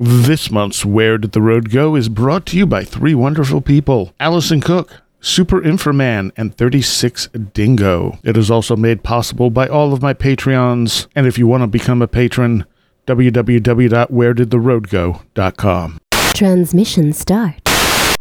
[0.00, 4.14] This month's Where Did the Road Go is brought to you by three wonderful people
[4.20, 8.16] Allison Cook, Super Inframan, and 36 Dingo.
[8.22, 11.08] It is also made possible by all of my Patreons.
[11.16, 12.64] And if you want to become a patron,
[13.08, 15.98] www.wheredidtheroadgo.com.
[16.32, 17.60] Transmission start.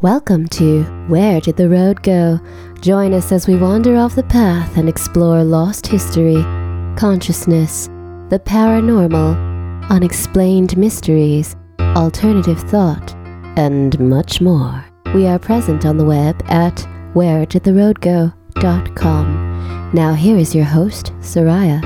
[0.01, 2.39] Welcome to Where Did the Road Go?
[2.81, 6.41] Join us as we wander off the path and explore lost history,
[6.97, 7.85] consciousness,
[8.29, 11.55] the paranormal, unexplained mysteries,
[11.95, 13.13] alternative thought,
[13.57, 14.83] and much more.
[15.13, 16.75] We are present on the web at
[17.13, 19.91] wheredidtheroadgo.com.
[19.93, 21.81] Now here is your host, Soraya.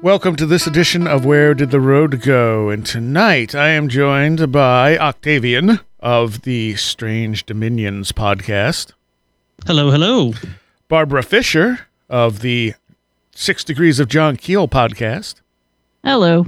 [0.00, 2.70] Welcome to this edition of Where Did the Road Go?
[2.70, 8.92] And tonight I am joined by Octavian of the Strange Dominions podcast,
[9.66, 10.34] Hello, hello.
[10.88, 12.74] Barbara Fisher of the
[13.34, 15.36] Six Degrees of John Keel podcast,
[16.04, 16.46] Hello.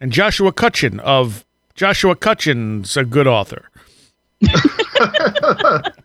[0.00, 3.70] and Joshua Cutchin of Joshua Cutchin's a good author.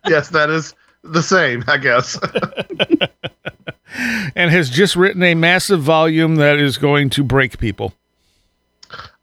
[0.07, 2.17] yes, that is the same, I guess.
[4.35, 7.93] and has just written a massive volume that is going to break people.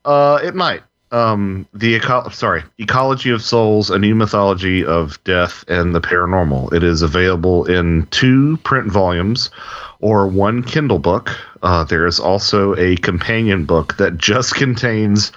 [0.04, 0.82] uh, it might.
[1.12, 6.72] Um, the eco- sorry, ecology of souls, a new mythology of death and the paranormal.
[6.72, 9.50] It is available in two print volumes
[10.00, 11.36] or one Kindle book.
[11.62, 15.32] Uh, there is also a companion book that just contains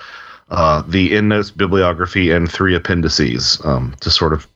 [0.49, 4.47] uh, the endnotes, bibliography, and three appendices um, to sort of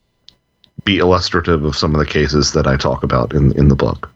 [0.83, 4.09] be illustrative of some of the cases that I talk about in in the book.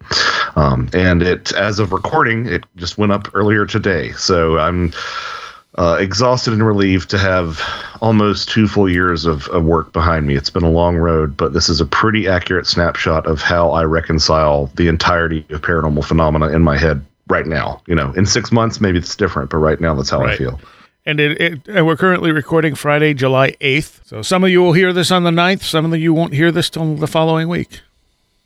[0.55, 4.11] Um, and it, as of recording, it just went up earlier today.
[4.11, 4.93] So I'm
[5.75, 7.61] uh, exhausted and relieved to have
[8.01, 10.35] almost two full years of, of work behind me.
[10.35, 13.83] It's been a long road, but this is a pretty accurate snapshot of how I
[13.83, 17.81] reconcile the entirety of paranormal phenomena in my head right now.
[17.87, 20.59] You know, in six months, maybe it's different, but right now, that's how I feel.
[21.05, 24.05] And it, it and we're currently recording Friday, July 8th.
[24.05, 26.51] So some of you will hear this on the 9th, some of you won't hear
[26.51, 27.81] this till the following week.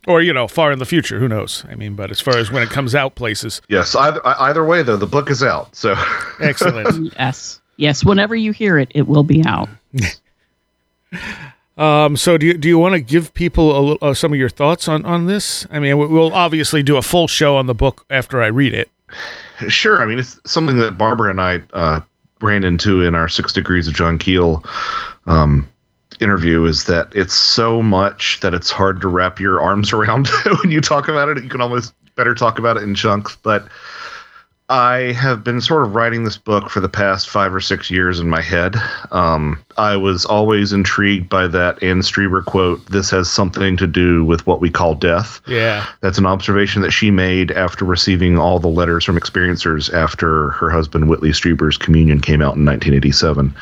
[0.07, 1.65] Or, you know, far in the future, who knows?
[1.69, 3.61] I mean, but as far as when it comes out places.
[3.69, 5.75] Yes, either, either way, though, the book is out.
[5.75, 5.95] So
[6.39, 7.13] Excellent.
[7.19, 7.59] Yes.
[7.77, 8.05] Yes.
[8.05, 9.67] Whenever you hear it, it will be out.
[11.77, 14.39] um, so do you, do you want to give people a, li- uh, some of
[14.39, 15.67] your thoughts on, on this?
[15.71, 18.73] I mean, we- we'll obviously do a full show on the book after I read
[18.73, 18.89] it.
[19.67, 20.01] Sure.
[20.01, 22.01] I mean, it's something that Barbara and I uh,
[22.41, 24.63] ran into in our Six Degrees of John Keel
[25.27, 25.67] um,
[26.21, 30.27] interview is that it's so much that it's hard to wrap your arms around
[30.61, 31.43] when you talk about it.
[31.43, 33.37] You can almost better talk about it in chunks.
[33.41, 33.67] But
[34.67, 38.19] I have been sort of writing this book for the past five or six years
[38.19, 38.75] in my head.
[39.11, 44.25] Um, I was always intrigued by that Anne Strieber quote this has something to do
[44.25, 45.39] with what we call death.
[45.45, 45.85] Yeah.
[46.01, 50.71] That's an observation that she made after receiving all the letters from experiencers after her
[50.71, 53.53] husband Whitley Strieber's communion came out in 1987.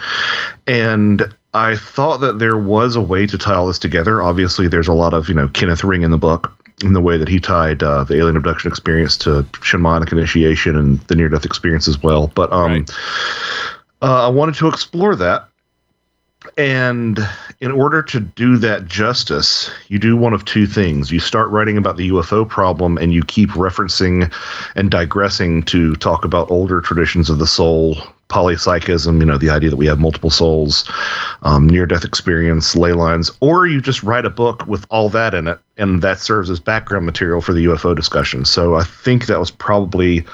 [0.68, 4.22] And I thought that there was a way to tie all this together.
[4.22, 6.52] Obviously, there's a lot of, you know, Kenneth Ring in the book
[6.84, 11.00] in the way that he tied uh, the alien abduction experience to shamanic initiation and
[11.02, 12.28] the near death experience as well.
[12.28, 12.92] But um, Right.
[14.02, 15.48] uh, I wanted to explore that.
[16.58, 17.26] And
[17.62, 21.10] in order to do that justice, you do one of two things.
[21.10, 24.32] You start writing about the UFO problem and you keep referencing
[24.76, 27.98] and digressing to talk about older traditions of the soul,
[28.34, 30.90] polypsychism, you know, the idea that we have multiple souls,
[31.44, 35.34] um, near death experience, ley lines, or you just write a book with all that
[35.34, 38.46] in it and that serves as background material for the UFO discussion.
[38.46, 40.26] So I think that was probably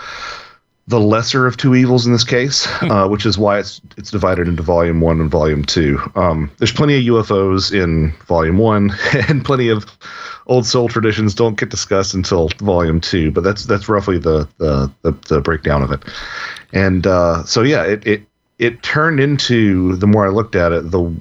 [0.88, 4.48] the lesser of two evils in this case, uh, which is why it's it's divided
[4.48, 6.00] into volume one and volume two.
[6.16, 8.92] Um, there's plenty of UFOs in volume one,
[9.30, 9.86] and plenty of
[10.48, 13.30] old soul traditions don't get discussed until volume two.
[13.32, 16.04] But that's that's roughly the the the, the breakdown of it.
[16.74, 18.24] And uh, so yeah, it it
[18.58, 21.16] it turned into the more I looked at it, the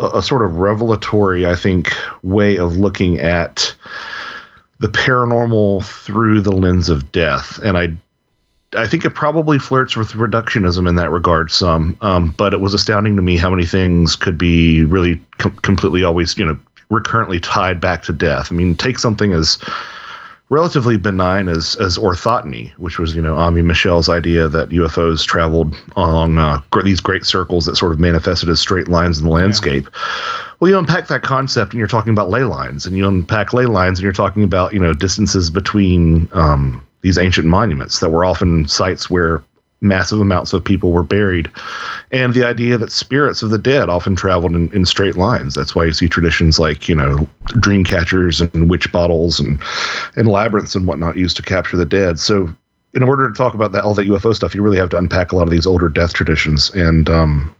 [0.00, 3.74] a, sort of revelatory, I think, way of looking at
[4.80, 7.96] the paranormal through the lens of death, and I
[8.76, 12.74] I think it probably flirts with reductionism in that regard some, um, but it was
[12.74, 16.58] astounding to me how many things could be really com- completely always, you know,
[16.90, 18.50] recurrently tied back to death.
[18.50, 19.58] I mean, take something as
[20.50, 25.74] relatively benign as as orthoteny, which was you know Aimé Michel's idea that UFOs traveled
[25.96, 29.88] along uh, these great circles that sort of manifested as straight lines in the landscape.
[30.60, 33.66] Well, you unpack that concept and you're talking about ley lines, and you unpack ley
[33.66, 38.24] lines and you're talking about you know distances between um, these ancient monuments that were
[38.24, 39.42] often sites where
[39.80, 41.50] massive amounts of people were buried,
[42.10, 45.54] and the idea that spirits of the dead often traveled in, in straight lines.
[45.54, 47.28] That's why you see traditions like you know
[47.60, 49.60] dream catchers and witch bottles and
[50.16, 52.18] and labyrinths and whatnot used to capture the dead.
[52.18, 52.54] So
[52.94, 55.32] in order to talk about that all that UFO stuff, you really have to unpack
[55.32, 57.54] a lot of these older death traditions, and um,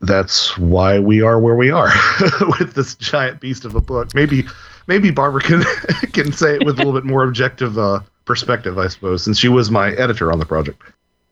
[0.00, 1.92] that's why we are where we are
[2.58, 4.14] with this giant beast of a book.
[4.14, 4.44] Maybe
[4.86, 5.62] maybe Barbara can
[6.12, 9.48] can say it with a little bit more objective uh, perspective, I suppose, since she
[9.48, 10.82] was my editor on the project.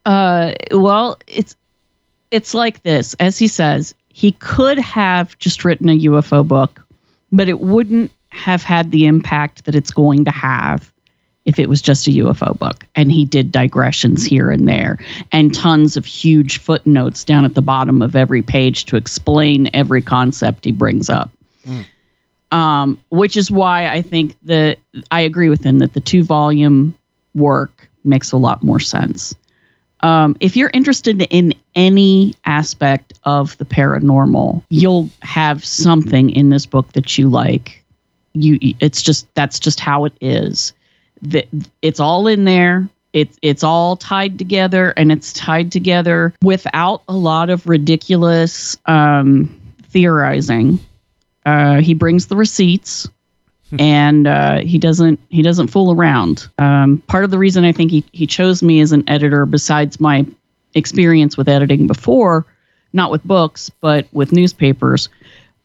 [0.05, 1.57] Uh, well, it's
[2.31, 3.15] it's like this.
[3.15, 6.85] As he says, he could have just written a UFO book,
[7.33, 10.93] but it wouldn't have had the impact that it's going to have
[11.45, 12.85] if it was just a UFO book.
[12.95, 14.99] And he did digressions here and there
[15.33, 20.03] and tons of huge footnotes down at the bottom of every page to explain every
[20.03, 21.31] concept he brings up.
[22.53, 24.79] Um, which is why I think that
[25.11, 26.95] I agree with him that the two volume
[27.35, 29.35] work makes a lot more sense.
[30.03, 36.67] Um, if you're interested in any aspect of the paranormal, you'll have something in this
[36.67, 37.85] book that you like.
[38.33, 40.73] You, it's just that's just how it is.
[41.23, 41.49] That
[41.83, 42.89] it's all in there.
[43.13, 49.61] It's it's all tied together, and it's tied together without a lot of ridiculous um,
[49.89, 50.79] theorizing.
[51.45, 53.09] Uh, he brings the receipts
[53.79, 56.49] and uh, he doesn't he doesn't fool around.
[56.59, 60.01] Um, part of the reason I think he he chose me as an editor, besides
[60.01, 60.27] my
[60.75, 62.47] experience with editing before,
[62.93, 65.09] not with books but with newspapers,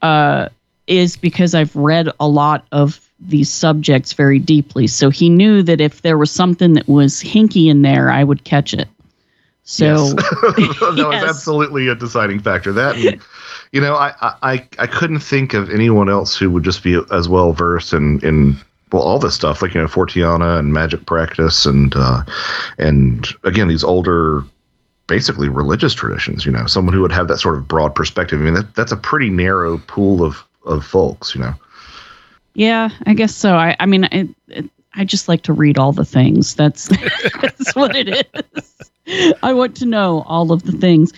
[0.02, 0.50] uh,
[0.88, 4.88] is because I've read a lot of these subjects very deeply.
[4.88, 8.44] So he knew that if there was something that was hinky in there, I would
[8.44, 8.88] catch it.
[9.64, 10.14] So yes.
[10.14, 11.24] that Yes.
[11.24, 12.72] was absolutely a deciding factor.
[12.74, 12.98] That,
[13.76, 17.28] you know, I, I I couldn't think of anyone else who would just be as
[17.28, 18.56] well versed in in
[18.94, 22.24] well all this stuff like you know Forteana and magic practice and uh,
[22.78, 24.46] and again these older
[25.08, 26.46] basically religious traditions.
[26.46, 28.40] You know, someone who would have that sort of broad perspective.
[28.40, 31.36] I mean, that, that's a pretty narrow pool of of folks.
[31.36, 31.54] You know.
[32.54, 33.56] Yeah, I guess so.
[33.56, 36.56] I, I mean, it, I just like to read all the things.
[36.56, 36.88] That's
[37.42, 38.92] that's what it is.
[39.44, 41.12] I want to know all of the things,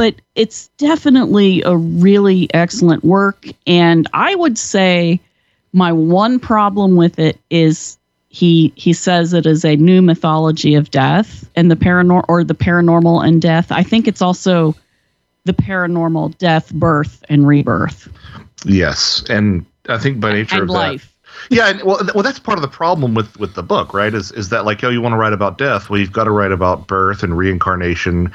[0.00, 3.44] but it's definitely a really excellent work.
[3.66, 5.20] And I would say
[5.74, 7.98] my one problem with it is
[8.30, 12.54] he he says it is a new mythology of death and the paranormal or the
[12.54, 13.70] paranormal and death.
[13.70, 14.74] I think it's also
[15.44, 18.08] the paranormal death, birth, and rebirth
[18.64, 21.14] Yes, and I think by nature and of that, life.
[21.50, 24.14] yeah, and, well, well, that's part of the problem with with the book, right?
[24.14, 25.90] Is is that like, oh, you want to write about death?
[25.90, 28.32] Well, you've got to write about birth and reincarnation,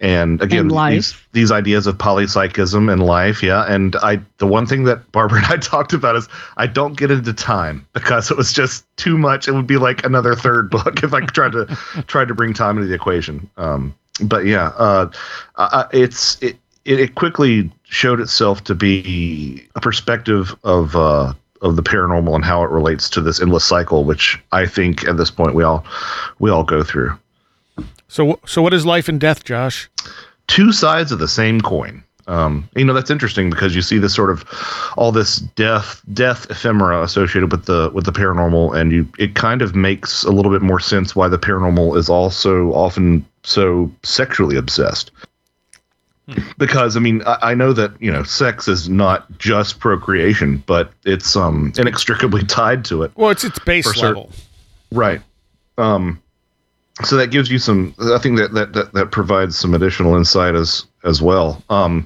[0.00, 3.64] and again, And these these ideas of polypsychism and life, yeah.
[3.64, 7.10] And I, the one thing that Barbara and I talked about is I don't get
[7.10, 9.48] into time because it was just too much.
[9.48, 11.66] It would be like another third book if I tried to
[12.06, 13.50] tried to bring time into the equation.
[13.56, 15.10] Um, but yeah, uh,
[15.56, 21.76] uh, it's it, it it quickly showed itself to be a perspective of uh, of
[21.76, 25.30] the paranormal and how it relates to this endless cycle, which I think at this
[25.30, 25.84] point we all
[26.38, 27.18] we all go through.
[28.08, 29.88] So, so what is life and death, Josh?
[30.46, 32.02] Two sides of the same coin.
[32.26, 34.44] Um, you know that's interesting because you see this sort of
[34.98, 39.62] all this death death ephemera associated with the with the paranormal, and you it kind
[39.62, 44.56] of makes a little bit more sense why the paranormal is also often so sexually
[44.58, 45.10] obsessed.
[46.58, 50.92] Because I mean, I, I know that you know sex is not just procreation, but
[51.06, 53.12] it's um inextricably tied to it.
[53.16, 54.30] Well, it's its base For certain- level.
[54.92, 55.22] Right.
[55.78, 56.20] Um,
[57.04, 57.94] so that gives you some.
[58.00, 61.62] I think that that that, that provides some additional insight as as well.
[61.70, 62.04] Um,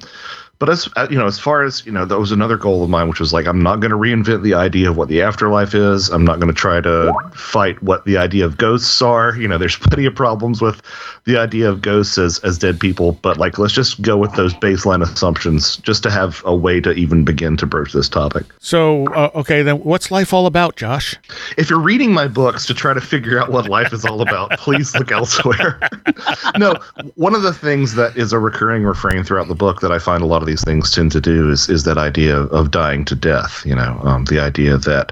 [0.63, 2.89] but as uh, you know, as far as you know, that was another goal of
[2.89, 5.75] mine, which was like, I'm not going to reinvent the idea of what the afterlife
[5.75, 6.07] is.
[6.07, 9.35] I'm not going to try to fight what the idea of ghosts are.
[9.35, 10.81] You know, there's plenty of problems with
[11.25, 13.19] the idea of ghosts as as dead people.
[13.21, 16.93] But like, let's just go with those baseline assumptions, just to have a way to
[16.93, 18.45] even begin to broach this topic.
[18.59, 21.17] So, uh, okay, then what's life all about, Josh?
[21.57, 24.51] if you're reading my books to try to figure out what life is all about,
[24.59, 25.79] please look elsewhere.
[26.57, 26.75] no,
[27.15, 30.23] one of the things that is a recurring refrain throughout the book that I find
[30.23, 33.15] a lot of these things tend to do is is that idea of dying to
[33.15, 33.65] death.
[33.65, 35.11] You know, um, the idea that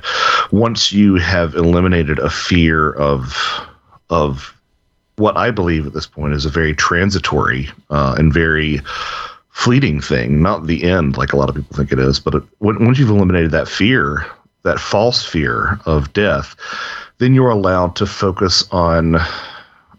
[0.52, 3.36] once you have eliminated a fear of
[4.12, 4.56] of
[5.16, 8.82] what I believe at this point is a very transitory uh, and very
[9.50, 12.44] fleeting thing, not the end like a lot of people think it is, but it,
[12.60, 14.26] once you've eliminated that fear,
[14.62, 16.56] that false fear of death,
[17.18, 19.16] then you're allowed to focus on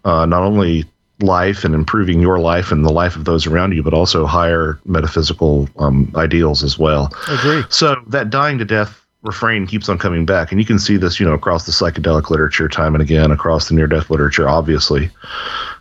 [0.05, 0.85] uh, not only
[1.23, 4.79] life and improving your life and the life of those around you, but also higher
[4.85, 7.13] metaphysical um, ideals as well.
[7.29, 7.63] Agree.
[7.69, 11.19] So that dying to death refrain keeps on coming back, and you can see this,
[11.19, 15.09] you know, across the psychedelic literature time and again, across the near-death literature, obviously.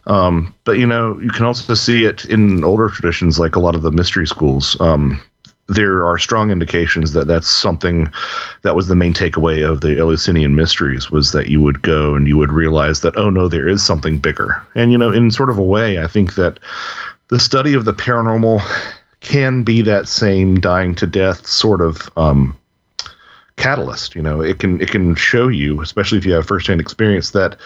[0.06, 3.74] Um, but you know, you can also see it in older traditions, like a lot
[3.74, 4.80] of the mystery schools.
[4.80, 5.20] Um,
[5.74, 8.10] there are strong indications that that's something
[8.62, 12.26] that was the main takeaway of the Eleusinian mysteries was that you would go and
[12.26, 14.62] you would realize that oh no, there is something bigger.
[14.74, 16.58] And you know, in sort of a way, I think that
[17.28, 18.60] the study of the paranormal
[19.20, 22.56] can be that same dying to death sort of um,
[23.56, 24.14] catalyst.
[24.14, 27.56] You know, it can it can show you, especially if you have firsthand experience, that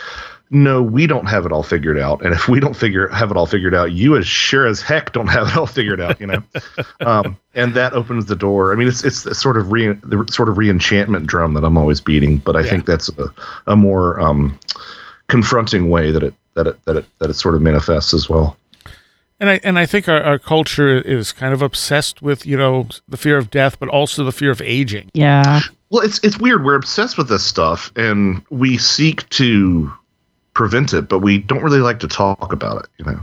[0.51, 3.37] no, we don't have it all figured out, and if we don't figure have it
[3.37, 6.21] all figured out, you as sure as heck don't have it all figured out.
[6.21, 6.43] You know,
[7.01, 8.73] um, and that opens the door.
[8.73, 12.01] I mean, it's it's sort of re the sort of reenchantment drum that I'm always
[12.01, 12.71] beating, but I Yeah.
[12.71, 13.33] think that's a,
[13.67, 14.59] a more um,
[15.29, 18.57] confronting way that it that it that it that it sort of manifests as well.
[19.39, 22.89] And I and I think our, our culture is kind of obsessed with you know
[23.09, 25.11] the fear of death, but also the fear of aging.
[25.13, 25.61] Yeah.
[25.91, 26.65] Well, it's it's weird.
[26.65, 29.93] We're obsessed with this stuff, and we seek to
[30.57, 32.91] prevent it, but we don't really like to talk about it.
[32.99, 33.21] You know,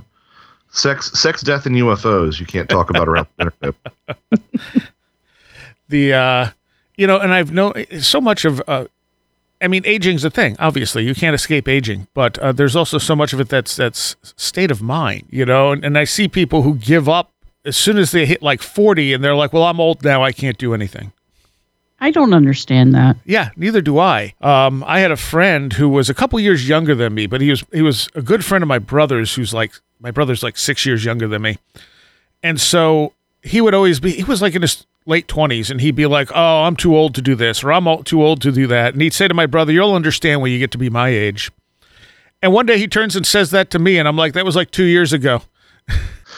[0.71, 2.39] sex, sex, death, and UFOs.
[2.39, 4.89] You can't talk about around the internet.
[5.89, 6.49] The uh,
[6.95, 8.61] you know, and I've known so much of.
[8.67, 8.85] Uh,
[9.61, 10.55] I mean, aging's a thing.
[10.57, 14.15] Obviously, you can't escape aging, but uh, there's also so much of it that's that's
[14.23, 15.27] state of mind.
[15.29, 17.31] You know, and, and I see people who give up
[17.65, 20.23] as soon as they hit like 40, and they're like, "Well, I'm old now.
[20.23, 21.11] I can't do anything."
[22.03, 23.15] I don't understand that.
[23.25, 24.33] Yeah, neither do I.
[24.41, 27.49] Um, I had a friend who was a couple years younger than me, but he
[27.49, 29.33] was he was a good friend of my brother's.
[29.35, 31.59] Who's like my brother's like six years younger than me,
[32.43, 34.11] and so he would always be.
[34.11, 37.15] He was like in his late twenties, and he'd be like, "Oh, I'm too old
[37.15, 39.45] to do this," or "I'm too old to do that," and he'd say to my
[39.45, 41.51] brother, "You'll understand when you get to be my age."
[42.41, 44.57] And one day he turns and says that to me, and I'm like, "That was
[44.57, 45.41] like two years ago."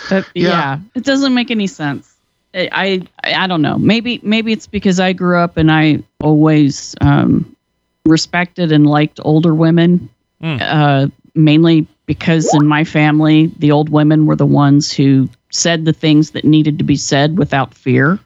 [0.10, 0.50] That, Yeah.
[0.50, 0.80] yeah.
[0.94, 2.15] it doesn't make any sense.
[2.56, 3.78] I, I don't know.
[3.78, 7.56] Maybe maybe it's because I grew up and I always um,
[8.06, 10.10] respected and liked older women.
[10.42, 10.62] Mm.
[10.62, 15.94] Uh, mainly because in my family, the old women were the ones who said the
[15.94, 18.20] things that needed to be said without fear,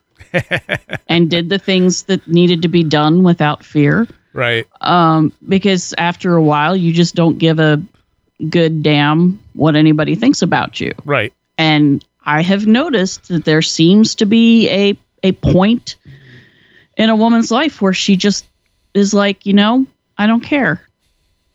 [1.08, 4.08] and did the things that needed to be done without fear.
[4.34, 4.68] Right.
[4.82, 7.82] Um, because after a while, you just don't give a
[8.50, 11.34] good damn what anybody thinks about you Right.
[11.58, 15.96] and I have noticed that there seems to be a a point
[16.98, 18.46] in a woman's life where she just
[18.94, 19.86] is like, you know,
[20.18, 20.82] I don't care.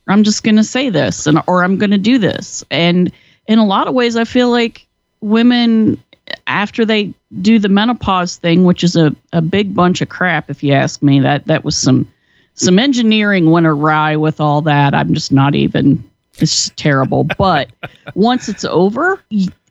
[0.06, 2.64] I'm just going to say this and or I'm going to do this.
[2.70, 3.10] And
[3.46, 4.86] in a lot of ways I feel like
[5.20, 6.02] women
[6.46, 10.62] after they do the menopause thing, which is a, a big bunch of crap if
[10.62, 12.10] you ask me, that that was some
[12.54, 14.94] some engineering went awry with all that.
[14.94, 16.02] I'm just not even
[16.38, 17.24] it's terrible.
[17.24, 17.70] But
[18.14, 19.22] once it's over,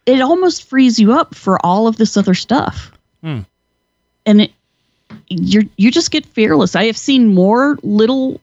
[0.06, 2.92] it almost frees you up for all of this other stuff.
[3.22, 3.42] Hmm.
[4.26, 4.52] And it
[5.28, 6.76] you you just get fearless.
[6.76, 8.42] I have seen more little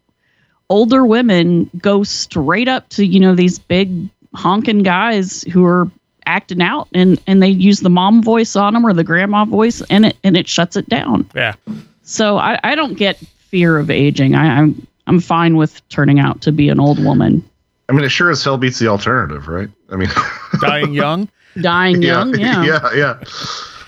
[0.69, 5.91] older women go straight up to, you know, these big honking guys who are
[6.27, 9.83] acting out and and they use the mom voice on them or the grandma voice
[9.91, 11.29] and it and it shuts it down.
[11.35, 11.55] Yeah.
[12.03, 14.35] So I, I don't get fear of aging.
[14.35, 17.45] I, I'm I'm fine with turning out to be an old woman.
[17.89, 19.69] I mean, it sure as hell beats the alternative, right?
[19.91, 20.09] I mean,
[20.61, 21.29] Dying young.
[21.61, 22.65] Dying young, yeah.
[22.65, 23.25] yeah, yeah.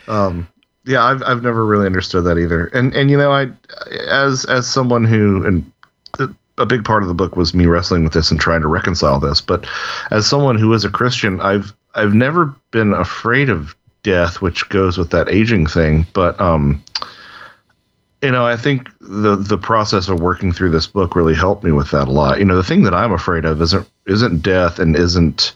[0.09, 0.49] Um,
[0.85, 2.67] yeah, I've I've never really understood that either.
[2.67, 3.51] And and you know, I
[4.09, 5.73] as as someone who and
[6.59, 9.19] a big part of the book was me wrestling with this and trying to reconcile
[9.19, 9.41] this.
[9.41, 9.67] But
[10.11, 14.99] as someone who is a Christian, I've I've never been afraid of death, which goes
[14.99, 16.07] with that aging thing.
[16.13, 16.83] But um,
[18.23, 21.73] you know, I think the the process of working through this book really helped me
[21.73, 22.39] with that a lot.
[22.39, 25.55] You know, the thing that I'm afraid of isn't isn't death and isn't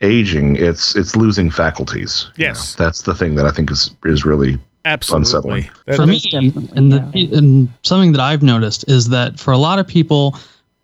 [0.00, 0.56] aging.
[0.56, 2.28] It's it's losing faculties.
[2.36, 2.78] you Yes.
[2.78, 2.84] know.
[2.84, 5.20] that's the thing that I think is is really Absolutely.
[5.22, 5.70] Unsettling.
[5.86, 9.58] That- for me, definitely, and, the, and something that I've noticed is that for a
[9.58, 10.38] lot of people,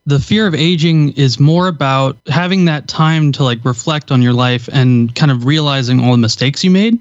[0.05, 4.35] the fear of aging is more about having that time to like reflect on your
[4.35, 6.95] life and kind of realizing all the mistakes you made.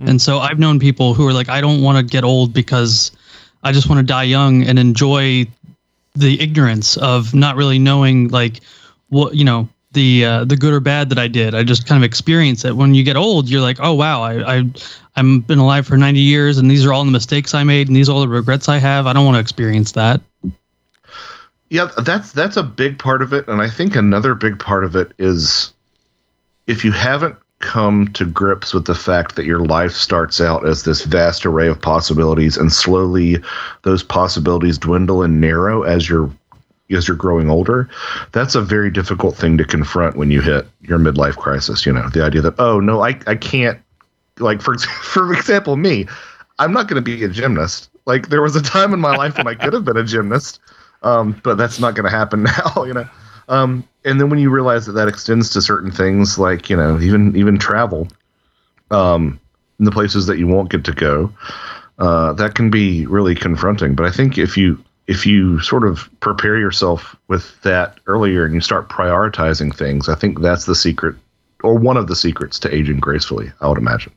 [0.00, 0.08] Mm.
[0.08, 3.12] And so I've known people who are like, I don't want to get old because
[3.62, 5.46] I just want to die young and enjoy
[6.16, 8.60] the ignorance of not really knowing like
[9.10, 11.54] what you know the uh, the good or bad that I did.
[11.56, 12.76] I just kind of experience it.
[12.76, 14.64] When you get old, you're like, oh wow, I, I
[15.16, 17.96] I'm been alive for 90 years, and these are all the mistakes I made, and
[17.96, 19.08] these are all the regrets I have.
[19.08, 20.20] I don't want to experience that.
[21.68, 24.94] Yeah, that's that's a big part of it, and I think another big part of
[24.94, 25.72] it is
[26.68, 30.84] if you haven't come to grips with the fact that your life starts out as
[30.84, 33.38] this vast array of possibilities, and slowly
[33.82, 36.30] those possibilities dwindle and narrow as you're
[36.90, 37.88] as you're growing older,
[38.32, 41.84] that's a very difficult thing to confront when you hit your midlife crisis.
[41.84, 43.80] You know, the idea that oh no, I I can't
[44.38, 46.06] like for for example me,
[46.58, 47.90] I'm not going to be a gymnast.
[48.06, 50.60] Like there was a time in my life when I could have been a gymnast
[51.02, 52.42] um, but that's not going to happen
[52.76, 53.08] now, you know.
[53.48, 57.00] Um, and then when you realize that that extends to certain things like you know
[57.00, 58.08] even even travel,
[58.90, 59.40] um,
[59.78, 61.32] the places that you won't get to go,
[61.98, 63.94] uh, that can be really confronting.
[63.94, 68.54] But I think if you if you sort of prepare yourself with that earlier and
[68.54, 71.16] you start prioritizing things, I think that's the secret
[71.64, 73.50] or one of the secrets to aging gracefully.
[73.60, 74.12] I would imagine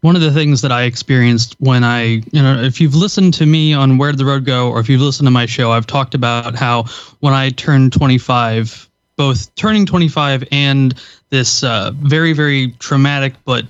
[0.00, 3.46] one of the things that I experienced when I, you know, if you've listened to
[3.46, 5.86] me on Where Did the Road Go, or if you've listened to my show, I've
[5.86, 6.84] talked about how
[7.18, 10.94] when I turned 25, both turning 25 and
[11.30, 13.64] this uh, very, very traumatic but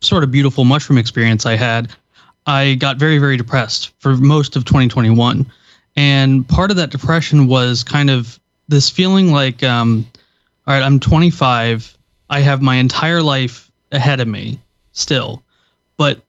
[0.00, 1.94] sort of beautiful mushroom experience I had,
[2.46, 5.46] I got very, very depressed for most of 2021.
[5.96, 8.38] And part of that depression was kind of
[8.68, 10.06] this feeling like, um,
[10.66, 11.96] all right, I'm 25,
[12.28, 14.58] I have my entire life ahead of me
[14.92, 15.42] still,
[15.96, 16.20] but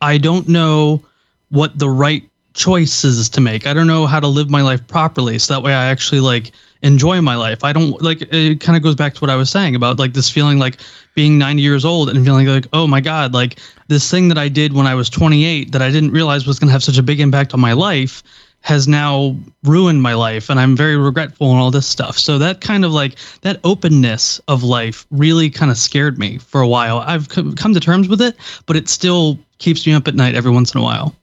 [0.00, 1.02] I don't know
[1.48, 2.22] what the right
[2.54, 3.66] choices to make.
[3.66, 6.52] I don't know how to live my life properly so that way I actually like
[6.82, 7.64] enjoy my life.
[7.64, 10.14] I don't like it kind of goes back to what I was saying about like
[10.14, 10.78] this feeling like
[11.14, 14.48] being 90 years old and feeling like oh my god, like this thing that I
[14.48, 17.02] did when I was 28 that I didn't realize was going to have such a
[17.02, 18.22] big impact on my life
[18.66, 22.18] has now ruined my life and I'm very regretful and all this stuff.
[22.18, 26.60] So that kind of like that openness of life really kind of scared me for
[26.60, 26.98] a while.
[26.98, 28.34] I've come to terms with it,
[28.66, 31.14] but it still keeps me up at night every once in a while.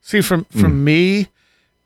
[0.00, 0.84] See from from mm.
[0.84, 1.28] me,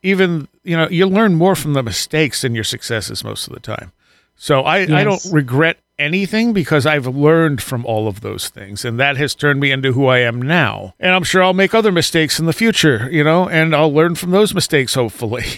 [0.05, 3.59] even you know, you learn more from the mistakes than your successes most of the
[3.59, 3.91] time.
[4.37, 4.91] So I, yes.
[4.91, 9.35] I don't regret anything because I've learned from all of those things and that has
[9.35, 10.95] turned me into who I am now.
[10.99, 14.15] And I'm sure I'll make other mistakes in the future, you know, and I'll learn
[14.17, 15.45] from those mistakes hopefully.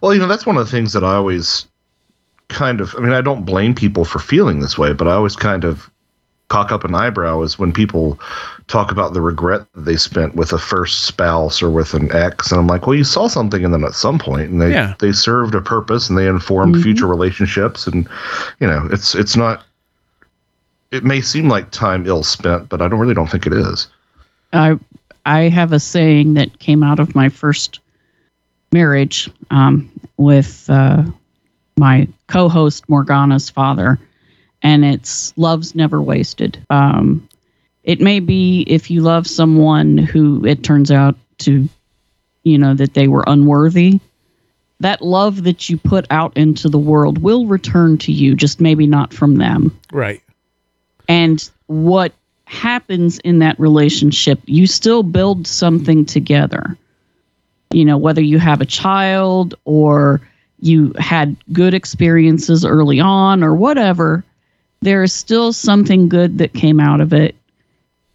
[0.00, 1.64] Well, you know, that's one of the things that I always
[2.48, 5.36] kind of I mean, I don't blame people for feeling this way, but I always
[5.36, 5.88] kind of
[6.50, 8.18] cock up an eyebrow is when people
[8.66, 12.50] talk about the regret that they spent with a first spouse or with an ex
[12.50, 14.94] and i'm like well you saw something in them at some point and they yeah.
[14.98, 16.82] they served a purpose and they informed mm-hmm.
[16.82, 18.06] future relationships and
[18.58, 19.64] you know it's it's not
[20.90, 23.86] it may seem like time ill spent but i don't really don't think it is
[24.52, 24.76] i
[25.26, 27.78] i have a saying that came out of my first
[28.72, 31.04] marriage um, with uh,
[31.76, 34.00] my co-host morgana's father
[34.62, 36.64] and it's love's never wasted.
[36.70, 37.28] Um,
[37.82, 41.68] it may be if you love someone who it turns out to,
[42.42, 44.00] you know, that they were unworthy,
[44.80, 48.86] that love that you put out into the world will return to you, just maybe
[48.86, 49.78] not from them.
[49.92, 50.22] Right.
[51.08, 52.12] And what
[52.44, 56.76] happens in that relationship, you still build something together.
[57.72, 60.20] You know, whether you have a child or
[60.60, 64.24] you had good experiences early on or whatever,
[64.80, 67.34] there is still something good that came out of it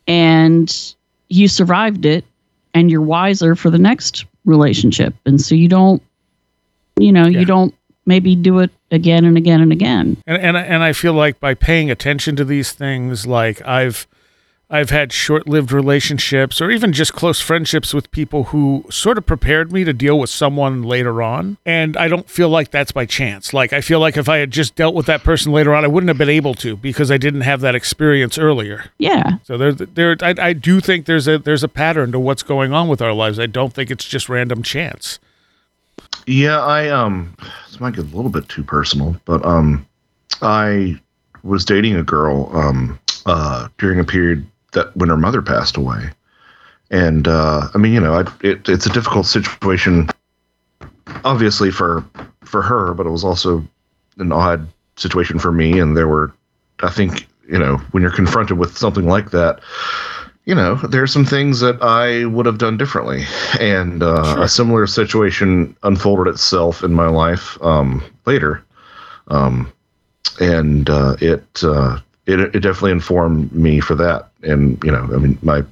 [0.08, 0.96] and
[1.30, 2.26] you survived it
[2.74, 6.02] and you're wiser for the next relationship and so you don't
[7.00, 7.40] you know yeah.
[7.40, 7.74] you don't
[8.06, 11.54] maybe do it again and again and again and and and I feel like by
[11.54, 14.08] paying attention to these things like I've
[14.68, 19.26] I've had short lived relationships or even just close friendships with people who sort of
[19.26, 21.58] prepared me to deal with someone later on.
[21.68, 23.54] And I don't feel like that's by chance.
[23.54, 25.88] Like, I feel like if I had just dealt with that person later on, I
[25.88, 28.86] wouldn't have been able to because I didn't have that experience earlier.
[28.98, 29.38] Yeah.
[29.44, 32.74] So there, there, I, I do think there's a, there's a pattern to what's going
[32.74, 33.40] on with our lives.
[33.40, 35.20] I don't think it's just random chance.
[36.26, 36.60] Yeah.
[36.60, 39.86] I, um, this might get a little bit too personal, but, um,
[40.42, 41.00] I
[41.44, 44.46] was dating a girl, um, uh, during a period
[44.76, 46.12] that when her mother passed away.
[46.92, 50.08] And uh, I mean, you know, I, it, it's a difficult situation,
[51.24, 52.06] obviously for
[52.42, 53.66] for her, but it was also
[54.18, 55.80] an odd situation for me.
[55.80, 56.32] And there were,
[56.84, 59.62] I think, you know, when you're confronted with something like that,
[60.46, 63.26] you know, there's some things that I would have done differently.
[63.60, 64.44] And uh, sure.
[64.44, 68.64] a similar situation unfolded itself in my life um, later.
[69.28, 69.72] Um,
[70.40, 75.18] and uh, it, uh, it, it definitely informed me for that and you know, I
[75.18, 75.64] mean, my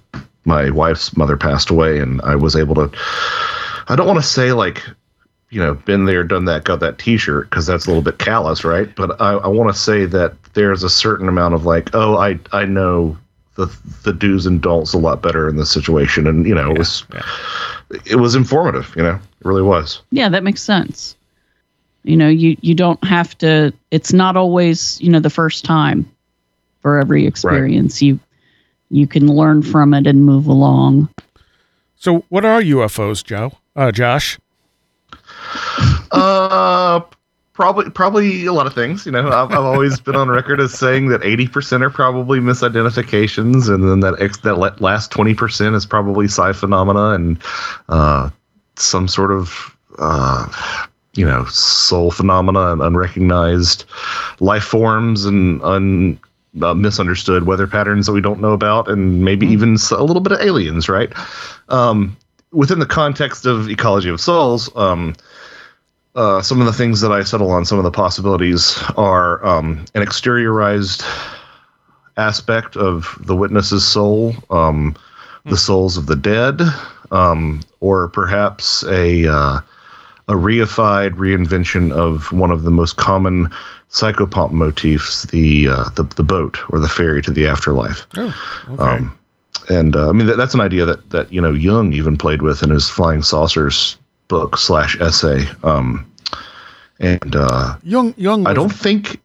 [0.46, 2.92] my wife's mother passed away, and I was able to.
[3.88, 4.84] I don't want to say like,
[5.50, 8.64] you know, been there, done that, got that T-shirt because that's a little bit callous,
[8.64, 8.94] right?
[8.96, 12.40] But I, I want to say that there's a certain amount of like, oh, I
[12.52, 13.18] I know
[13.56, 16.74] the the do's and don'ts a lot better in this situation, and you know, yeah,
[16.74, 17.22] it was yeah.
[18.06, 18.94] it was informative.
[18.96, 20.02] You know, it really was.
[20.12, 21.16] Yeah, that makes sense.
[22.04, 23.74] You know, you you don't have to.
[23.92, 26.10] It's not always you know the first time
[26.82, 28.02] for every experience.
[28.02, 28.08] Right.
[28.08, 28.20] You
[28.94, 31.10] you can learn from it and move along.
[31.96, 33.54] So, what are UFOs, Joe?
[33.76, 34.38] Uh, Josh?
[36.12, 37.02] Uh,
[37.54, 39.06] probably probably a lot of things.
[39.06, 42.40] You know, I've, I've always been on record as saying that eighty percent are probably
[42.40, 47.42] misidentifications, and then that ex, that last twenty percent is probably psi phenomena and
[47.90, 48.30] uh,
[48.76, 50.48] some sort of uh,
[51.16, 53.86] you know soul phenomena and unrecognized
[54.40, 56.20] life forms and un,
[56.62, 60.34] uh, misunderstood weather patterns that we don't know about, and maybe even a little bit
[60.34, 61.12] of aliens, right?
[61.70, 62.16] Um,
[62.52, 65.16] within the context of ecology of souls, um,
[66.16, 69.86] uh, some of the things that I settle on, some of the possibilities are um,
[69.96, 71.04] an exteriorized
[72.18, 74.96] aspect of the witness's soul, um,
[75.46, 76.62] the souls of the dead,
[77.12, 79.60] um, or perhaps a uh,
[80.30, 83.50] a reified reinvention of one of the most common
[83.94, 88.06] psychopomp motifs, the uh, the the boat or the ferry to the afterlife.
[88.18, 88.36] Oh,
[88.70, 88.84] okay.
[88.84, 89.18] Um,
[89.70, 92.42] and uh, I mean that, that's an idea that that you know Jung even played
[92.42, 95.46] with in his Flying Saucers book slash essay.
[95.64, 96.12] Um,
[97.00, 98.48] and uh, Jung, Jung.
[98.48, 99.22] I don't think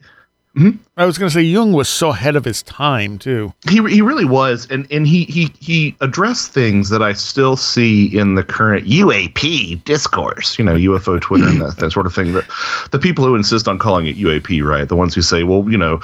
[0.99, 3.55] I was going to say Jung was so ahead of his time too.
[3.71, 8.07] he he really was, and and he he he addressed things that I still see
[8.19, 10.59] in the current UAP discourse.
[10.59, 12.33] You know, UFO Twitter and that, that sort of thing.
[12.33, 12.47] That
[12.91, 14.89] the people who insist on calling it UAP, right?
[14.89, 16.01] The ones who say, well, you know,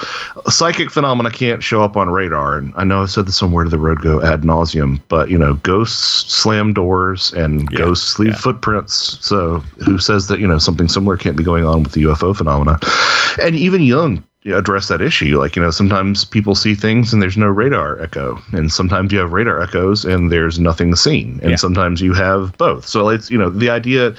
[0.49, 2.57] psychic phenomena can't show up on radar.
[2.57, 5.37] And I know I've said this somewhere to the road go ad nauseum, but you
[5.37, 8.39] know, ghosts slam doors and Yeah, ghosts leave yeah.
[8.39, 9.19] footprints.
[9.27, 12.37] So who says that you know something similar can't be going on with the UFO
[12.37, 12.79] phenomena?
[13.43, 14.23] And even Jung
[14.85, 15.39] address that issue.
[15.39, 18.39] Like, you know, sometimes people see things and there's no radar echo.
[18.53, 21.41] And sometimes you have radar echoes and there's nothing seen.
[21.43, 21.57] And Yeah.
[21.57, 22.87] sometimes you have both.
[22.87, 24.15] So it's, you know, the idea,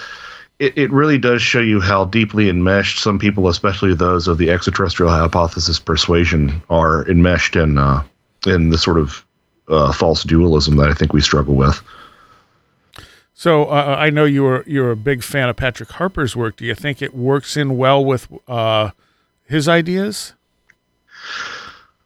[0.59, 4.49] it, it really does show you how deeply enmeshed some people, especially those of the
[4.49, 8.03] extraterrestrial hypothesis persuasion, are enmeshed in, uh,
[8.45, 9.25] in the sort of
[9.67, 11.81] uh, false dualism that I think we struggle with.
[13.37, 16.55] So uh, I know you were you're a big fan of Patrick Harpur's work.
[16.55, 18.91] Do you think it works in well with uh,
[19.43, 20.33] his ideas?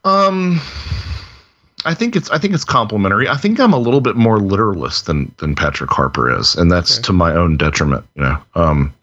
[0.04, 0.60] Um,
[1.86, 3.28] I think it's I think it's complimentary.
[3.28, 6.96] I think I'm a little bit more literalist than than Patrick Harpur is, and that's
[6.98, 7.04] Okay.
[7.04, 8.06] to my own detriment.
[8.16, 8.94] You know, um,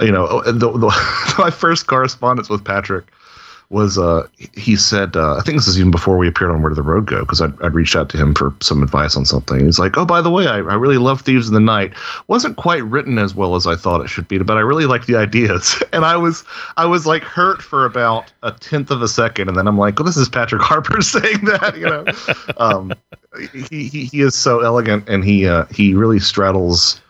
[0.00, 3.06] you know, the, the, my first correspondence with Patrick
[3.70, 6.70] was uh he said uh, I think this is even before we appeared on Where
[6.70, 9.26] Did the Road Go because I'd, I'd reached out to him for some advice on
[9.26, 9.64] something.
[9.64, 11.92] He's like, oh by the way, I, I really love Thieves in the Night.
[12.28, 15.06] wasn't quite written as well as I thought it should be, but I really like
[15.06, 15.82] the ideas.
[15.92, 16.44] And I was
[16.76, 19.98] I was like hurt for about a tenth of a second, and then I'm like,
[19.98, 22.04] well, this is Patrick Harpur saying that, you know.
[22.58, 22.92] um,
[23.70, 27.00] he, he he is so elegant, and he uh, he really straddles.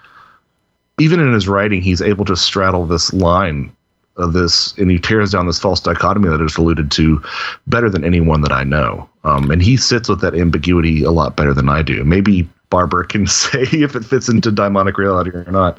[0.99, 3.71] Even in his writing, he's able to straddle this line
[4.19, 7.23] of this, and he tears down this false dichotomy that I just alluded to
[7.67, 9.09] better than anyone that I know.
[9.25, 12.05] Um, and he sits with that ambiguity a lot better than I do.
[12.05, 15.79] Maybe Barbara can say if it fits into daimonic reality or not.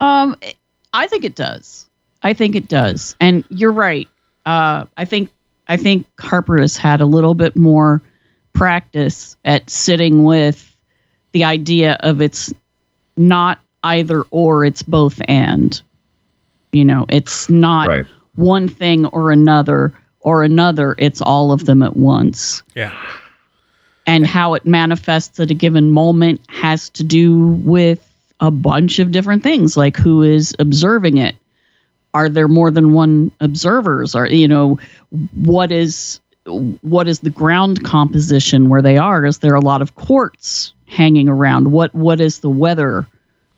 [0.00, 0.36] Um,
[0.92, 1.88] I think it does.
[2.22, 3.16] I think it does.
[3.20, 4.08] And you're right.
[4.44, 5.30] Uh, I think
[5.68, 8.02] I think Harpur has had a little bit more
[8.52, 10.76] practice at sitting with
[11.32, 12.52] the idea of it's
[13.16, 15.80] not either or, it's both and.
[16.72, 18.06] You know, it's not Right.
[18.36, 22.62] one thing or another or another, it's all of them at once.
[22.74, 22.92] Yeah.
[24.06, 28.00] And how it manifests at a given moment has to do with
[28.40, 31.36] a bunch of different things, like who is observing it.
[32.14, 34.14] Are there more than one observers?
[34.14, 34.78] Are you know
[35.34, 36.20] what is
[36.80, 39.24] what is the ground composition where they are?
[39.24, 41.72] Is there a lot of quartz hanging around?
[41.72, 43.06] What what is the weather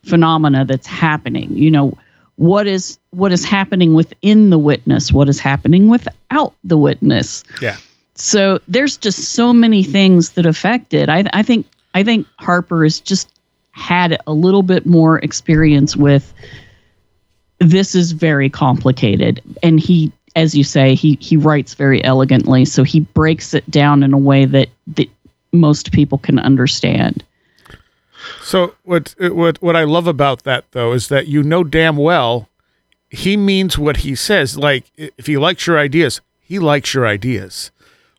[0.05, 1.55] phenomena that's happening?
[1.57, 1.99] You know,
[2.37, 5.13] what is what is happening within the witness?
[5.13, 7.45] What is happening without the witness?
[7.61, 7.77] Yeah.
[8.17, 11.09] So there's just so many things that affect it.
[11.09, 13.29] I, I think I think Harpur has just
[13.73, 16.33] had a little bit more experience with
[17.59, 22.85] this is very complicated and he as you say he he writes very elegantly so
[22.85, 25.09] he breaks it down in a way that that
[25.53, 27.25] most people can understand
[28.45, 32.49] So what what what I love about that though is that you know damn well
[33.11, 34.57] he means what he says.
[34.59, 37.71] Like if he likes your ideas, he likes your ideas.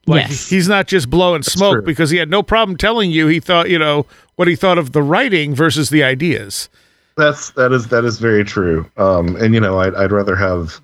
[0.07, 0.49] Like Yes.
[0.49, 1.81] he's not just blowing smoke true.
[1.83, 4.91] because he had no problem telling you he thought, you know, what he thought of
[4.93, 6.69] the writing versus the ideas.
[7.17, 8.89] That's that is that is very true.
[8.97, 10.79] Um, and you know, I'd I'd rather have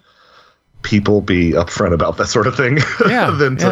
[0.84, 2.78] people be upfront about that sort of thing
[3.08, 3.66] Yeah, than to,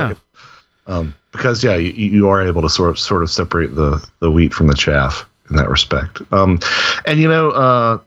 [0.88, 0.94] yeah.
[0.96, 4.32] um, because yeah, you, you are able to sort of sort of separate the the
[4.32, 6.22] wheat from the chaff in that respect.
[6.32, 6.60] Um,
[7.06, 8.00] and you know, uh,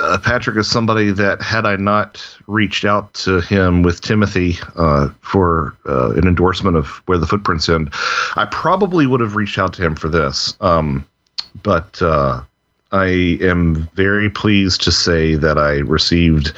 [0.00, 5.08] uh, Patrick is somebody that had I not reached out to him with Timothy uh,
[5.20, 7.90] for uh, an endorsement of where the footprints end,
[8.36, 10.56] I probably would have reached out to him for this.
[10.60, 11.06] Um,
[11.62, 12.40] but uh,
[12.92, 16.52] I am very pleased to say that I received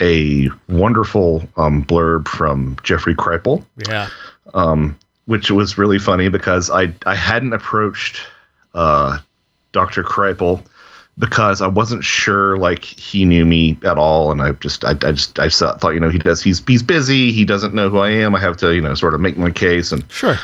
[0.00, 4.08] a wonderful um, blurb from Jeffrey Kripal Yeah.
[4.54, 8.20] um, which was really funny because I I hadn't approached
[8.74, 9.18] uh,
[9.76, 10.02] Dr.
[10.02, 10.62] Kripal
[11.18, 15.12] because I wasn't sure like he knew me at all, and I just I, I
[15.12, 18.08] just I thought you know he does he's he's busy he doesn't know who I
[18.10, 20.38] am I have to you know sort of make my case and Sure.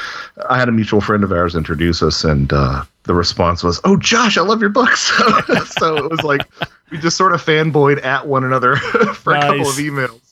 [0.51, 3.97] I had a mutual friend of ours introduce us, and uh, the response was, "Oh,
[3.97, 6.43] Josh, I love your books." So, so it was like
[6.91, 8.77] we just sort of fanboyed at one another
[9.15, 10.32] for a couple of emails.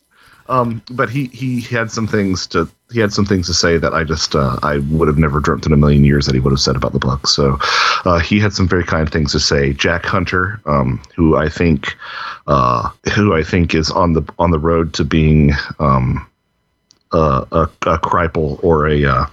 [0.50, 3.94] Um, but he he had some things to he had some things to say that
[3.94, 6.50] I just uh, I would have never dreamt in a million years that he would
[6.52, 7.28] have said about the book.
[7.28, 7.56] So
[8.04, 9.72] uh, he had some very kind things to say.
[9.72, 11.96] Jack Hunter, um, who I think
[12.48, 16.26] uh, who I think is on the on the road to being um,
[17.12, 19.26] uh, a, a Kripal or a uh,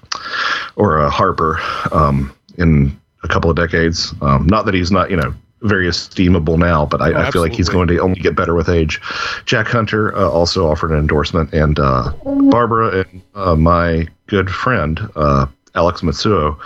[0.76, 1.60] or a Harpur
[1.92, 4.14] um, in a couple of decades.
[4.22, 7.42] Um, not that he's not, you know, very esteemable now, but I, Oh, I feel
[7.42, 9.02] like he's going to only get better with age.
[9.46, 15.00] Jack Hunter uh, also offered an endorsement, and uh, Barbara and uh, my good friend
[15.16, 16.58] uh, Alex Matsuo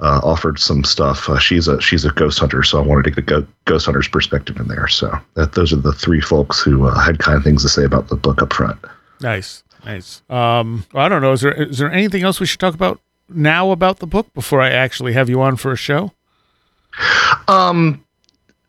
[0.00, 1.28] uh, offered some stuff.
[1.28, 4.08] Uh, she's a she's a ghost hunter, so I wanted to get the ghost hunter's
[4.08, 4.88] perspective in there.
[4.88, 7.84] So that those are the three folks who uh, had kind of things to say
[7.84, 8.78] about the book up front.
[9.20, 9.62] Nice.
[9.84, 10.22] Nice.
[10.28, 11.32] Um, I don't know.
[11.32, 14.60] Is there is there anything else we should talk about now about the book before
[14.60, 16.12] I actually have you on for a show?
[17.48, 18.04] Um,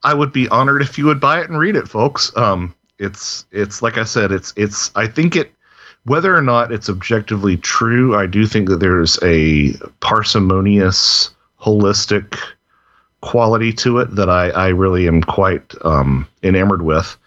[0.04, 2.36] I would be honored if you would buy it and read it, folks.
[2.36, 4.92] Um, it's it's like I said, it's it's.
[4.96, 5.52] I think it,
[6.06, 12.38] whether or not it's objectively true, I do think that there's a parsimonious, holistic
[13.22, 17.18] quality to it that I I really am quite um enamored with.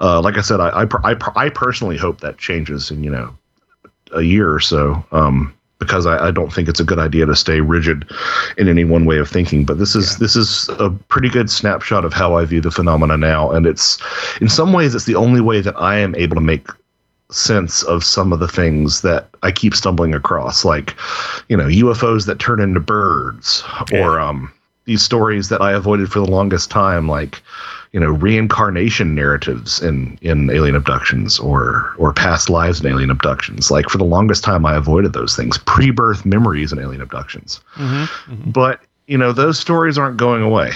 [0.00, 3.36] Uh, like I said, I I, I personally hope that changes in you know
[4.12, 5.04] a year or so.
[5.12, 8.10] Um, because I, I don't think it's a good idea to stay rigid
[8.56, 9.64] in any one way of thinking.
[9.64, 13.16] But this is this is a pretty good snapshot of how I view the phenomena
[13.16, 13.98] now, and it's
[14.40, 16.68] in some ways it's the only way that I am able to make
[17.30, 20.94] sense of some of the things that I keep stumbling across, like
[21.48, 23.62] you know UFOs that turn into birds,
[23.92, 24.52] or um,
[24.86, 27.42] these stories that I avoided for the longest time, like
[27.96, 33.70] you know reincarnation narratives in in alien abductions or or past lives in alien abductions.
[33.70, 35.56] Like for the longest time i avoided those things.
[35.56, 37.58] Pre-birth memories in alien abductions.
[38.52, 40.72] But you know those stories aren't going away.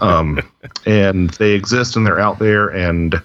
[0.00, 0.40] Um,
[0.86, 3.20] and they exist and they're out there and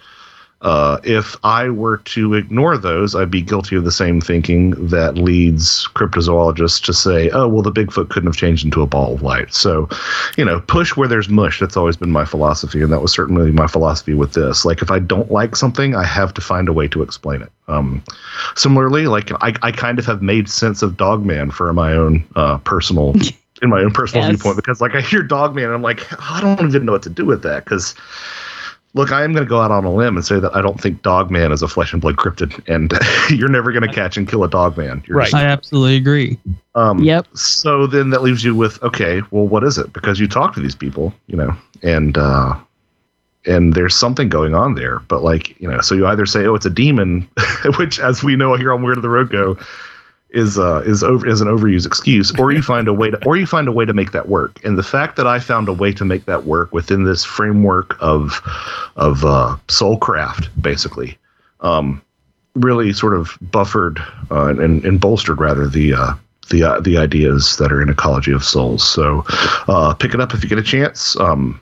[0.62, 5.15] uh, if I were to ignore those, I'd be guilty of the same thinking that
[5.15, 9.22] leads cryptozoologists to say, "Oh, well, the Bigfoot couldn't have changed into a ball of
[9.22, 9.88] light." So,
[10.36, 11.60] you know, push where there's mush.
[11.60, 14.65] That's always been my philosophy, and that was certainly my philosophy with this.
[14.65, 17.52] Like, if I don't like something, I have to find a way to explain it.
[17.67, 18.04] Um,
[18.56, 22.58] similarly, like I, I kind of have made sense of Dogman for my own uh,
[22.60, 23.13] personal.
[23.63, 24.36] In my own personal Yes.
[24.36, 27.10] viewpoint, because like I hear Dogman, and I'm like, I don't even know what to
[27.10, 27.63] do with that.
[27.65, 27.96] Because
[28.98, 30.80] Look, I am going to go out on a limb and say that I don't
[30.82, 32.92] think Dogman is a flesh and blood cryptid, and
[33.40, 35.04] you're never going to catch and kill a Dogman.
[35.08, 35.26] You're Right.
[35.26, 36.38] just- I absolutely agree.
[36.76, 37.28] um, Yep.
[37.34, 39.94] So then that leaves you with okay, well, what is it?
[39.94, 42.56] Because you talk to these people, you know, and uh,
[43.46, 45.00] and there's something going on there.
[45.08, 47.30] But like, you know, so you either say, oh, it's a demon,
[47.78, 49.58] which, as we know here on Where Did the Road Go,
[50.30, 53.38] is uh is over is an overused excuse, or you find a way to or
[53.38, 54.63] you find a way to make that work.
[54.63, 57.96] And the fact that I found a way to make that work within this framework
[58.02, 58.42] of
[58.96, 61.18] of uh, soulcraft, basically,
[61.62, 62.02] um,
[62.56, 64.00] really sort of buffered
[64.32, 66.13] uh, and, and bolstered rather the uh,
[66.50, 68.88] the uh, the ideas that are in Ecology of Souls.
[68.88, 69.24] So
[69.68, 71.18] uh, pick it up if you get a chance.
[71.20, 71.62] Um,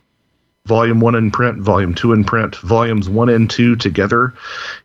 [0.66, 4.34] volume one in print, volume two in print, volumes one and two together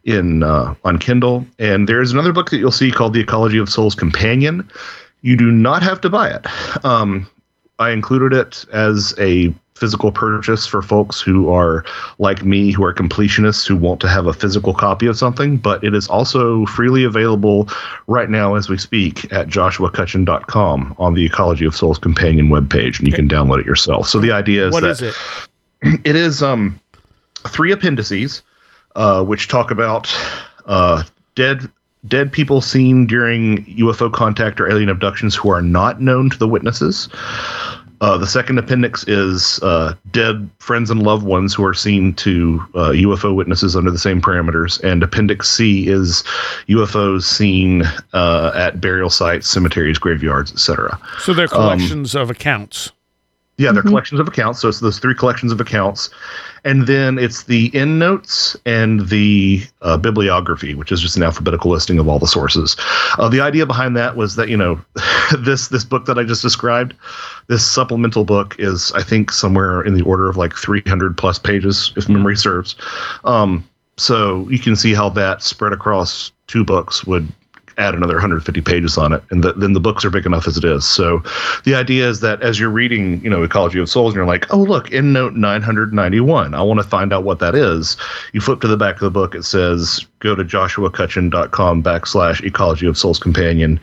[0.04, 1.46] in uh, on Kindle.
[1.58, 4.70] And there's another book that you'll see called The Ecology of Souls Companion.
[5.22, 6.46] You do not have to buy it.
[6.84, 7.28] Um,
[7.78, 11.82] I included it as a physical purchase for folks who are
[12.18, 15.56] like me, who are completionists, who want to have a physical copy of something.
[15.56, 17.68] But it is also freely available
[18.06, 23.08] right now as we speak at joshuacutchin.com on the Ecology of Souls Companion webpage, and
[23.08, 24.06] you can download it yourself.
[24.06, 25.48] So the idea is What that is
[26.04, 26.16] it?
[26.16, 26.78] is um
[27.48, 28.42] three appendices
[28.96, 30.14] uh which talk about
[30.66, 31.02] uh
[31.34, 31.70] dead
[32.06, 36.48] dead people seen during UFO contact or alien abductions who are not known to the
[36.48, 37.08] witnesses.
[38.00, 42.58] Uh, the second appendix is uh, dead friends and loved ones who are seen to
[42.74, 44.82] uh, UFO witnesses under the same parameters.
[44.82, 46.22] And Appendix C is
[46.66, 47.82] UFOs seen
[48.14, 50.98] uh, at burial sites, cemeteries, graveyards, etc.
[51.18, 52.90] So they're collections of accounts.
[53.60, 54.58] Yeah, they're collections of accounts.
[54.62, 56.08] So it's those three collections of accounts,
[56.64, 61.70] and then it's the end notes and the uh, bibliography, which is just an alphabetical
[61.70, 62.74] listing of all the sources.
[63.18, 64.80] Uh, the idea behind that was that you know
[65.40, 66.94] this this book that I just described,
[67.48, 71.92] this supplemental book is I think somewhere in the order of like 300 plus pages,
[71.98, 72.76] if memory serves.
[73.24, 73.68] Um,
[73.98, 77.28] so you can see how that spread across two books would
[77.78, 80.56] add another 150 pages on it, and the, then the books are big enough as
[80.56, 80.86] it is.
[80.86, 81.22] So,
[81.64, 84.52] the idea is that as you're reading, you know, Ecology of Souls, and you're like,
[84.52, 87.96] oh look, in note 991, I want to find out what that is.
[88.32, 92.86] You flip to the back of the book, it says go to joshuacutchin.com backslash Ecology
[92.86, 93.80] of Souls Companion,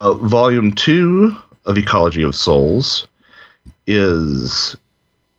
[0.01, 3.07] Uh, volume two of Ecology of Souls
[3.87, 4.77] is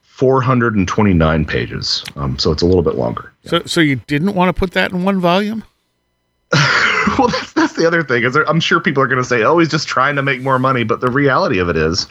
[0.02, 2.04] 429 pages.
[2.16, 3.32] Um, so it's a little bit longer.
[3.46, 5.64] So, so you didn't want to put that in one volume?
[7.18, 8.24] well, that's, that's the other thing.
[8.24, 10.42] Is there, I'm sure people are going to say, "Oh, he's just trying to make
[10.42, 12.08] more money," but the reality of it is,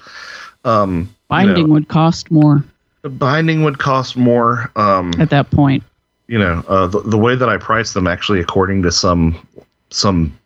[0.65, 2.65] um, Binding you know, would cost more
[3.07, 4.73] the binding would cost more.
[4.75, 5.85] Um, at that point.
[6.27, 9.47] you know, uh, the, the way that I price them, actually, according to some
[9.91, 10.37] some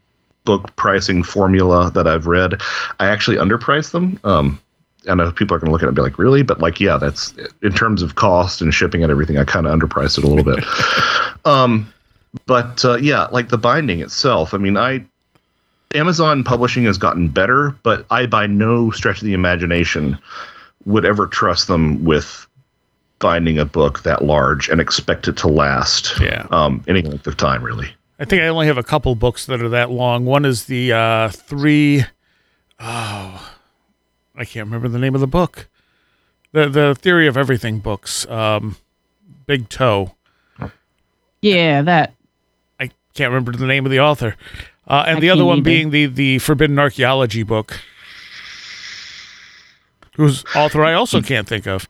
[0.44, 2.60] book pricing formula that I've read,
[2.98, 4.20] I actually underprice them.
[4.24, 4.60] Um,
[5.08, 6.80] I know people are going to look at it and be like, "Really?" But like,
[6.80, 7.32] yeah, that's
[7.62, 9.38] in terms of cost and shipping and everything.
[9.38, 10.62] I kind of underpriced it a little bit.
[11.46, 11.90] um,
[12.46, 14.54] but uh, yeah, like the binding itself.
[14.54, 15.04] I mean, I
[15.94, 20.18] Amazon publishing has gotten better, but I by no stretch of the imagination
[20.84, 22.46] would ever trust them with
[23.18, 26.46] binding a book that large and expect it to last Yeah.
[26.50, 27.92] um, any length of time, really.
[28.18, 30.24] I think I only have a couple books that are that long.
[30.24, 32.04] One is the uh, three
[32.78, 33.52] oh
[34.36, 35.68] I can't remember the name of the book.
[36.52, 38.26] The the Theory of Everything books.
[38.28, 38.76] Um,
[39.46, 40.14] Big Toe.
[41.42, 42.14] Yeah, that.
[43.14, 44.36] Can't remember the name of the author.
[44.86, 45.64] Uh, and I the other one either.
[45.64, 47.80] being the the Forbidden Archaeology book.
[50.16, 51.86] Whose author I also can't think of.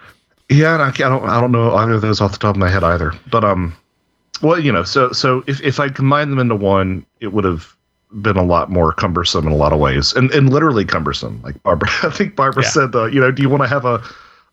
[0.48, 2.60] Yeah, and I, I don't I don't know either of those off the top of
[2.60, 3.12] my head either.
[3.30, 3.74] But um,
[4.42, 7.74] well, you know, so so if if I combined them into one, it would have
[8.22, 11.40] been a lot more cumbersome in a lot of ways, and and literally cumbersome.
[11.42, 12.68] Like Barbara, I think Barbara Yeah.
[12.70, 14.02] said, uh, you know, do you want to have a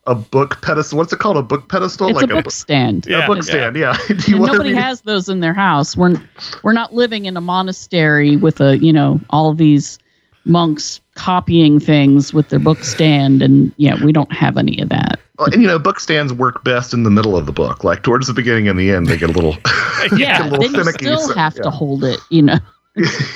[0.07, 0.97] a book pedestal?
[0.97, 1.37] What's it called?
[1.37, 2.07] A book pedestal?
[2.09, 3.05] It's like a book bu- stand.
[3.07, 3.41] Yeah, a book yeah.
[3.43, 3.75] stand?
[3.75, 3.97] Yeah.
[4.07, 5.95] do you And want nobody has those in their house.
[5.95, 6.15] We're
[6.63, 9.99] we're not living in a monastery with a you know all these
[10.45, 15.19] monks copying things with their book stand, and yeah, we don't have any of that.
[15.37, 17.83] Well, and you know, book stands work best in the middle of the book.
[17.83, 19.55] Like towards the beginning and the end, they get a little.
[20.15, 21.63] Yeah, a little then you still so- have yeah.
[21.63, 22.19] to hold it.
[22.29, 22.57] You know,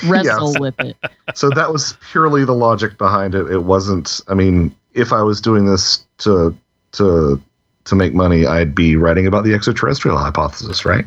[0.06, 0.58] wrestle Yes.
[0.60, 0.96] with it.
[1.34, 3.50] so that was purely the logic behind it.
[3.50, 4.20] It wasn't.
[4.28, 6.56] I mean, if I was doing this to
[6.92, 7.40] to
[7.84, 11.04] to make money, I'd be writing about the extraterrestrial hypothesis, right?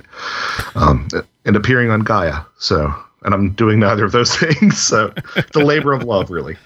[0.76, 1.08] Um,
[1.46, 2.42] and appearing on Gaia.
[2.60, 2.94] So,
[3.24, 4.78] and I'm doing neither of those things.
[4.82, 5.14] So,
[5.54, 6.58] the labor of love, really.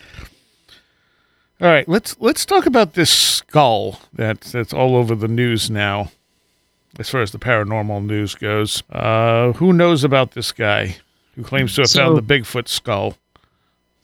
[1.61, 6.09] All right, let's let's talk about this skull that's that's all over the news now,
[6.97, 8.81] as far as the paranormal news goes.
[8.89, 10.95] Uh, who knows about this guy
[11.35, 13.17] who claims to have So- found the Bigfoot skull?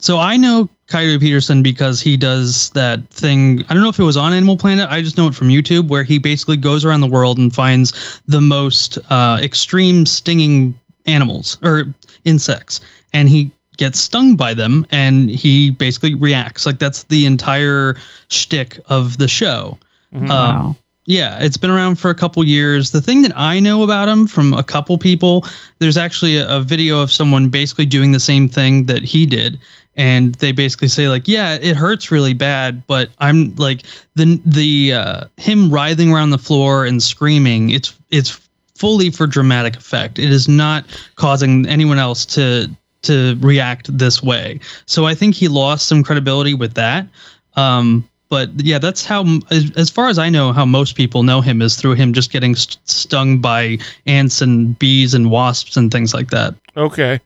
[0.06, 3.64] So I know Coyote Peterson because he does that thing.
[3.68, 4.88] I don't know if it was on Animal Planet.
[4.88, 8.20] I just know it from YouTube, where he basically goes around the world and finds
[8.28, 11.92] the most uh, extreme stinging animals or
[12.24, 12.80] insects,
[13.12, 16.66] and he gets stung by them, and he basically reacts.
[16.66, 17.96] Like that's the entire
[18.28, 19.76] shtick of the show.
[20.14, 20.76] Um, Wow.
[21.06, 22.92] yeah, it's been around for a couple years.
[22.92, 25.44] The thing that I know about him from a couple people,
[25.80, 29.58] there's actually a, a video of someone basically doing the same thing that he did.
[29.96, 33.82] And they basically say like, yeah, it hurts really bad, but I'm like
[34.14, 37.70] the the uh, him writhing around the floor and screaming.
[37.70, 38.38] It's it's
[38.74, 40.18] fully for dramatic effect.
[40.18, 40.84] It is not
[41.16, 42.68] causing anyone else to
[43.02, 44.60] to react this way.
[44.86, 47.06] So I think he lost some credibility with that.
[47.54, 51.62] Um, but yeah, that's how, as, far as I know, how most people know him
[51.62, 56.12] is through him just getting st- stung by ants and bees and wasps and things
[56.12, 56.54] like that.
[56.76, 57.20] Okay,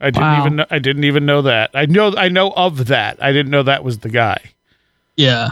[0.00, 0.40] I didn't Wow.
[0.40, 1.70] even know, I didn't even know that.
[1.74, 3.22] I know I know of that.
[3.22, 4.38] I didn't know that was the guy.
[5.16, 5.50] Yeah.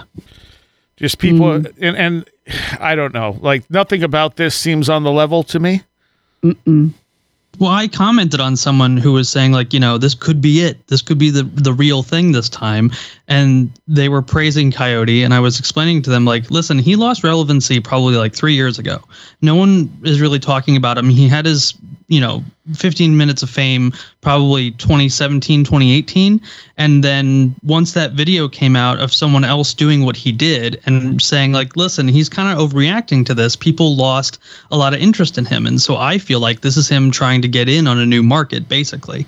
[0.96, 1.66] Just people, Hmm.
[1.80, 2.24] and and
[2.80, 3.36] I don't know.
[3.40, 5.82] Like nothing about this seems on the level to me.
[6.42, 6.92] Mm-mm.
[7.58, 10.86] Well, I commented on someone who was saying like, you know, this could be it.
[10.86, 12.90] This could be the the real thing this time,
[13.26, 17.24] and they were praising Coyote, and I was explaining to them like, listen, he lost
[17.24, 19.00] relevancy probably like three years ago.
[19.42, 21.08] No one is really talking about him.
[21.08, 21.74] He had his,
[22.06, 22.44] you know,
[22.74, 26.40] 15 minutes of fame probably 2017, 2018,
[26.76, 31.20] and then once that video came out of someone else doing what he did and
[31.20, 33.56] saying like, listen, he's kind of overreacting to this.
[33.56, 34.38] People lost
[34.70, 37.42] a lot of interest in him, and so I feel like this is him trying
[37.42, 39.26] to get in on a new market, basically.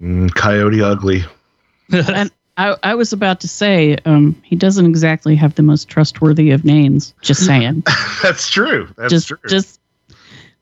[0.00, 1.24] Mm, Coyote ugly.
[1.92, 6.50] and I, I was about to say, um, he doesn't exactly have the most trustworthy
[6.50, 7.14] of names.
[7.22, 7.84] Just saying.
[8.22, 8.88] That's true.
[8.96, 9.38] That's just, true.
[9.48, 9.80] just,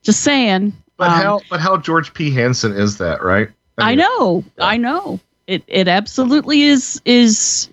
[0.02, 0.74] just saying.
[0.98, 2.30] But um, how but how George P.
[2.30, 3.48] Hansen is that, right?
[3.78, 4.66] I mean, know, yeah.
[4.66, 5.20] I know.
[5.46, 7.70] It it absolutely is is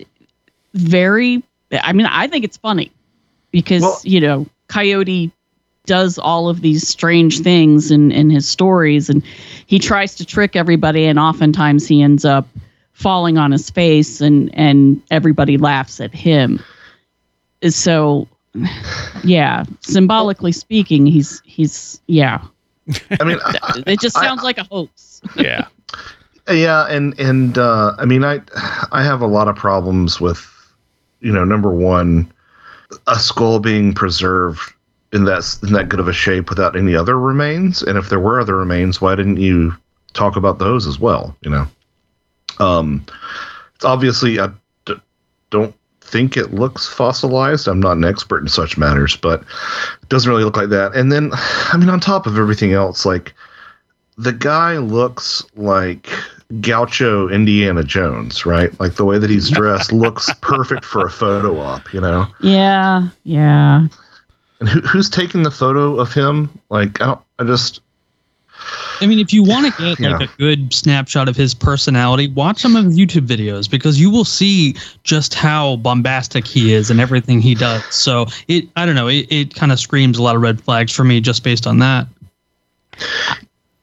[0.74, 1.44] very.
[1.72, 2.92] I mean, I think it's funny
[3.52, 5.32] because Well- you know Coyote
[5.86, 9.24] does all of these strange things in in his stories, and
[9.66, 12.48] he tries to trick everybody, and oftentimes he ends up
[12.94, 16.64] falling on his face, and and everybody laughs at him.
[17.68, 18.28] So,
[19.24, 22.42] yeah, symbolically speaking, he's he's yeah.
[23.20, 25.22] I mean, I, It just I- sounds like a hoax.
[25.36, 25.68] Yeah.
[26.48, 28.40] Yeah, and and uh, I mean, I
[28.92, 30.46] I have a lot of problems with,
[31.20, 32.32] you know, number one,
[33.08, 34.60] a skull being preserved
[35.12, 38.20] in that in that good of a shape without any other remains, and if there
[38.20, 39.76] were other remains, why didn't you
[40.14, 41.36] talk about those as well?
[41.42, 41.68] You know,
[42.60, 43.04] um,
[43.74, 44.50] it's obviously I
[44.86, 45.02] d-
[45.50, 45.74] don't
[46.06, 47.68] think it looks fossilized.
[47.68, 49.41] I'm not an expert in such matters, but
[50.01, 50.95] it doesn't really look like that.
[50.95, 53.34] And then, I mean, on top of everything else, like
[54.18, 56.10] the guy looks like
[56.62, 58.78] Gaucho Indiana Jones, right?
[58.80, 62.28] Like the way that he's dressed looks perfect for a photo op, you know?
[62.39, 63.88] Yeah, yeah.
[64.60, 66.49] And who, who's taking the photo of him?
[66.70, 67.82] Like, I don't, I just,
[69.01, 70.26] I mean, if you want to get like Yeah.
[70.26, 74.24] a good snapshot of his personality, watch some of his YouTube videos because you will
[74.24, 77.84] see just how bombastic he is and everything he does.
[77.93, 80.93] So it, I don't know, it, it kind of screams a lot of red flags
[80.93, 82.07] for me just based on that.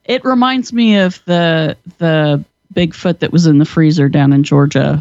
[0.07, 2.43] It reminds me of the the
[2.75, 5.01] Bigfoot that was in the freezer down in Georgia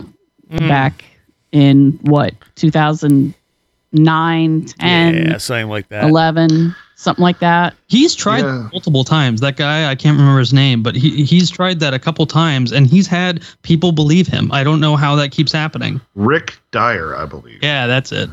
[0.52, 0.68] Mm.
[0.68, 1.06] back
[1.54, 6.04] in what 2009, 10, yeah, something like that.
[6.04, 7.74] 11, something like that.
[7.88, 8.68] He's tried Yeah.
[8.72, 9.42] multiple times.
[9.42, 12.72] That guy, I can't remember his name, but he he's tried that a couple times
[12.72, 14.52] and he's had people believe him.
[14.52, 16.00] I don't know how that keeps happening.
[16.16, 17.60] Rick Dyer, I believe.
[17.64, 18.30] Yeah, that's it.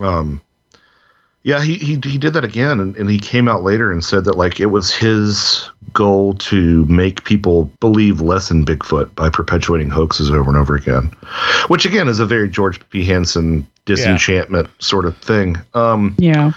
[0.00, 0.40] Um,
[1.44, 4.24] yeah, he, he he did that again, and, and he came out later and said
[4.24, 9.90] that like it was his goal to make people believe less in Bigfoot by perpetuating
[9.90, 11.12] hoaxes over and over again,
[11.68, 13.04] which again is a very George P.
[13.04, 15.56] Hansen disenchantment sort of thing.
[15.74, 16.52] Um, Yeah.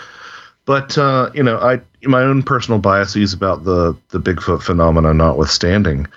[0.67, 6.07] But uh, you know, I my own personal biases about the the Bigfoot phenomena notwithstanding,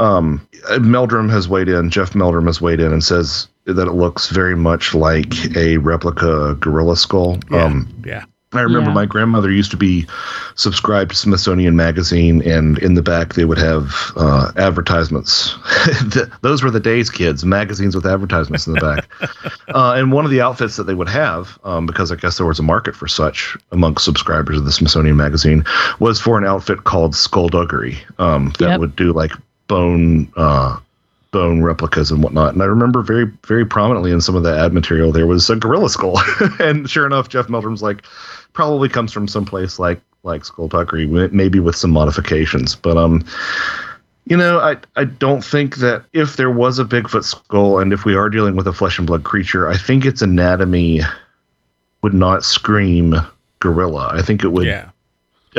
[0.00, 0.44] um,
[0.80, 1.90] Meldrum has weighed in.
[1.90, 6.56] Jeff Meldrum has weighed in and says that it looks very much like a replica
[6.58, 7.38] gorilla skull.
[7.50, 7.64] Yeah.
[7.64, 8.24] Um, yeah.
[8.58, 8.94] I remember Yeah.
[8.94, 10.06] my grandmother used to be
[10.54, 15.54] subscribed to Smithsonian Magazine, and in the back they would have uh, advertisements.
[16.42, 17.44] Those were the days, kids.
[17.44, 19.08] Magazines with advertisements in the back.
[19.74, 22.46] uh, and one of the outfits that they would have, um, because I guess there
[22.46, 25.64] was a market for such amongst subscribers of the Smithsonian Magazine,
[25.98, 28.80] was for an outfit called Skullduggery um, that Yep.
[28.80, 29.32] would do like
[29.68, 30.30] bone.
[30.36, 30.78] Uh,
[31.32, 34.72] bone replicas and whatnot and i remember very very prominently in some of the ad
[34.72, 36.16] material there was a gorilla skull
[36.60, 38.04] and sure enough jeff meldrum's like
[38.54, 43.22] probably comes from someplace like like skullduggery maybe with some modifications but um
[44.24, 48.06] you know i i don't think that if there was a bigfoot skull and if
[48.06, 51.00] we are dealing with a flesh and blood creature i think its anatomy
[52.02, 53.14] would not scream
[53.60, 54.88] gorilla i think it would Yeah.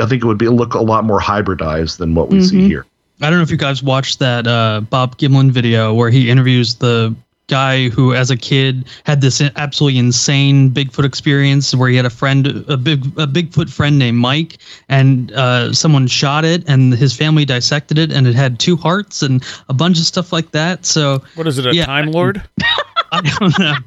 [0.00, 2.66] i think it would be look a lot more hybridized than what we see Mhm.
[2.66, 2.86] here
[3.22, 6.74] I don't know if you guys watched that uh, Bob Gimlin video where he interviews
[6.74, 7.14] the
[7.48, 12.10] guy who, as a kid, had this absolutely insane Bigfoot experience where he had a
[12.10, 17.16] friend, a big, a Bigfoot friend named Mike, and uh, someone shot it, and his
[17.16, 20.84] family dissected it, and it had two hearts and a bunch of stuff like that.
[20.84, 21.86] So What is it, a Yeah.
[21.86, 22.42] Time Lord?
[23.12, 23.74] I don't know.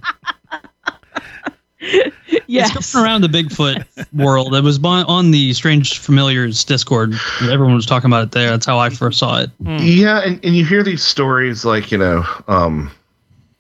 [2.47, 2.76] Yes.
[2.76, 4.55] It's going around the Bigfoot world.
[4.55, 7.14] It was on on the Strange Familiars Discord.
[7.43, 8.49] Everyone was talking about it there.
[8.49, 9.51] That's how I first saw it.
[9.60, 12.91] Yeah, and, and you hear these stories like you know, um,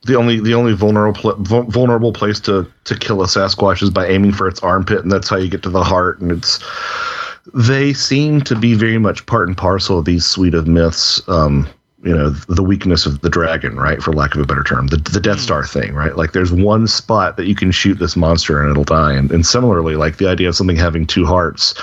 [0.03, 4.31] the only the only vulnerable vulnerable place to to kill a Sasquatch is by aiming
[4.31, 6.19] for its armpit, and that's how you get to the heart.
[6.21, 6.63] And it's
[7.53, 11.21] they seem to be very much part and parcel of these suite of myths.
[11.27, 11.67] Um,
[12.01, 14.97] you know, the weakness of the dragon, right, for lack of a better term, the
[14.97, 16.15] the Death Star thing, right?
[16.15, 19.13] Like, there's one spot that you can shoot this monster and it'll die.
[19.13, 21.73] And, and similarly, like the idea of something having two hearts,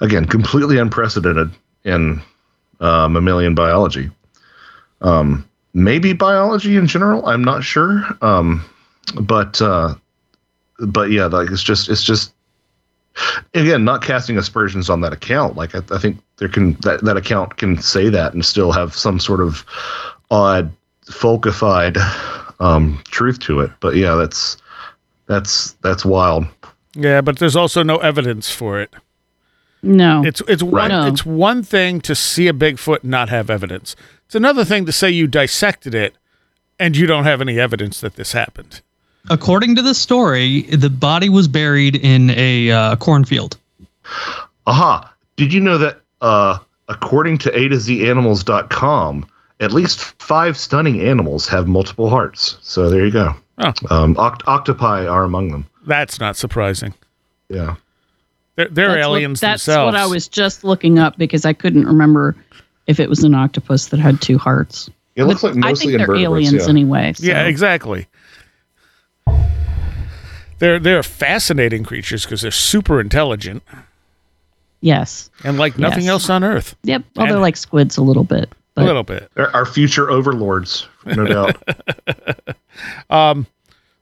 [0.00, 1.50] again, completely unprecedented
[1.84, 2.22] in
[2.78, 4.10] uh, mammalian biology.
[5.00, 7.26] Um, maybe biology in general.
[7.26, 8.04] I'm not sure.
[8.22, 8.64] Um,
[9.20, 9.94] but uh,
[10.80, 12.32] but yeah, like it's just it's just
[13.54, 15.56] again not casting aspersions on that account.
[15.56, 18.94] Like I, I think there can that that account can say that and still have
[18.94, 19.64] some sort of
[20.30, 20.70] odd
[21.06, 21.96] folkified
[22.60, 23.70] um, truth to it.
[23.80, 24.56] But yeah, that's
[25.26, 26.46] that's that's wild.
[26.94, 28.92] Yeah, but there's also no evidence for it.
[29.82, 30.24] No.
[30.24, 31.06] It's it's one No.
[31.06, 33.94] it's one thing to see a Bigfoot and not have evidence.
[34.28, 36.14] It's another thing to say you dissected it
[36.78, 38.82] and you don't have any evidence that this happened.
[39.30, 43.56] According to the story, the body was buried in a uh, cornfield.
[44.66, 45.14] Aha.
[45.36, 46.58] Did you know that uh,
[46.88, 49.26] according to A to Z animals.com,
[49.60, 52.58] at least five stunning animals have multiple hearts.
[52.60, 53.34] So there you go.
[53.56, 53.72] Oh.
[53.88, 55.66] Um, oct- octopi are among them.
[55.86, 56.92] That's not surprising.
[57.48, 57.76] Yeah.
[58.56, 59.94] They're, they're That's what- aliens that's themselves.
[59.94, 62.36] what I was just looking up because I couldn't remember
[62.88, 64.90] if it was an octopus that had two hearts.
[65.14, 66.68] It looks But like I think they're aliens yeah.
[66.68, 67.12] anyway.
[67.12, 68.06] so- Yeah, exactly.
[70.58, 73.62] They're they're fascinating creatures because they're super intelligent
[74.80, 75.30] Yes.
[75.44, 76.10] and like nothing Yes.
[76.10, 76.74] else on Earth.
[76.82, 77.04] Yep.
[77.16, 78.44] Well, they're like squids a little bit.
[78.50, 79.30] a But little bit.
[79.34, 81.56] They're our future overlords, no doubt.
[83.10, 83.46] um,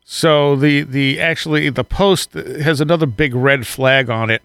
[0.04, 4.42] So the the actually the post has another big red flag on it.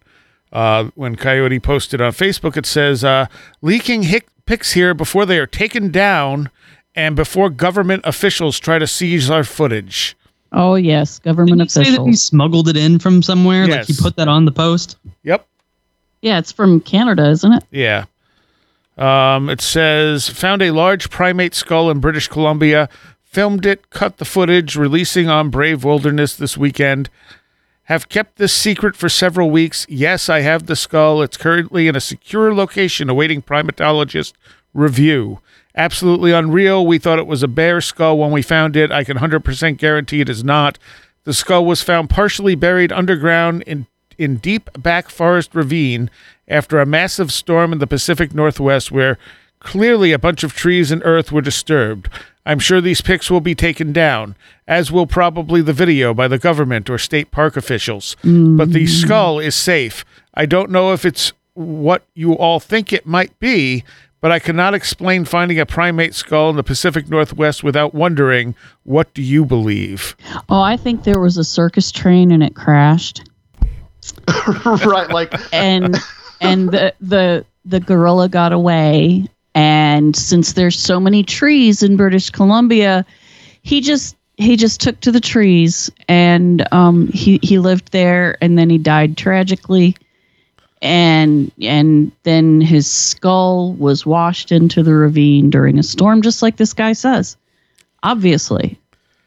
[0.52, 3.28] Uh, when Coyote posted on Facebook, it says uh,
[3.62, 6.50] leaking hic- pics here before they are taken down
[6.94, 10.18] and before government officials try to seize our footage.
[10.52, 13.66] oh yes, government Didn't you say that he smuggled it in from somewhere?
[13.68, 14.98] Like he put that on the post?
[15.24, 15.48] Yep.
[16.22, 17.64] Yeah, it's from Canada, isn't it?
[17.72, 18.06] Yeah.
[18.98, 22.90] Um, it says found a large primate skull in British Columbia,
[23.24, 27.10] filmed it, cut the footage, releasing on Brave Wilderness this weekend.
[27.92, 29.86] Have kept this secret for several weeks.
[29.90, 31.22] Yes, I have the skull.
[31.22, 34.32] It's currently in a secure location awaiting primatologist
[34.74, 35.42] review.
[35.76, 36.88] Absolutely unreal.
[36.88, 38.94] We thought it was a bear skull when we found it.
[38.94, 40.80] I can 100% guarantee it is not.
[41.26, 43.88] The skull was found partially buried underground in
[44.18, 46.10] in deep back forest ravine
[46.48, 49.18] after a massive storm in the Pacific Northwest where
[49.60, 52.08] clearly a bunch of trees and earth were disturbed.
[52.46, 54.36] I'm sure these pics will be taken down,
[54.68, 58.16] as will probably the video by the government or state park officials.
[58.24, 58.90] But the mm.
[58.90, 60.04] skull is safe.
[60.34, 63.84] I don't know if it's what you all think it might be,
[64.22, 69.14] but I cannot explain finding a primate skull in the Pacific Northwest without wondering, what
[69.14, 70.16] do you believe?
[70.48, 73.28] Oh, I think there was a circus train and it crashed,
[74.66, 75.98] right, like and
[76.40, 79.28] and the the the gorilla got away.
[79.92, 83.06] And since there's so many trees in British Columbia,
[83.64, 88.58] he just he just took to the trees and um, he he lived there and
[88.58, 89.98] then he died tragically.
[90.82, 96.56] And and then his skull was washed into the ravine during a storm just like
[96.56, 97.36] this guy says
[98.02, 98.80] obviously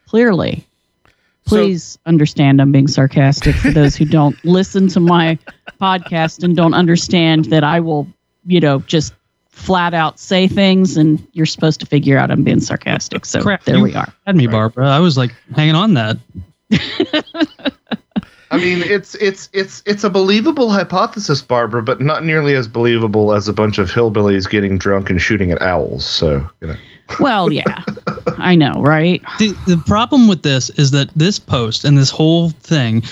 [0.07, 0.65] clearly.
[1.47, 5.37] So- please understand i'm being sarcastic for those who don't listen to my
[5.79, 8.07] podcast and don't understand that i will
[8.47, 9.13] you know just
[9.55, 13.63] flat out say things and you're supposed to figure out i'm being sarcastic so Crap,
[13.63, 14.89] there you we are Had me, Barbara.
[14.89, 16.17] I was like hanging on that.
[18.51, 23.33] I mean, it's it's it's it's a believable hypothesis, Barbara, but not nearly as believable
[23.33, 26.05] as a bunch of hillbillies getting drunk and shooting at owls.
[26.05, 26.75] So, you know.
[27.19, 27.83] Well yeah
[28.37, 32.49] i know right The, the problem with this is that this post and this whole
[32.49, 33.03] thing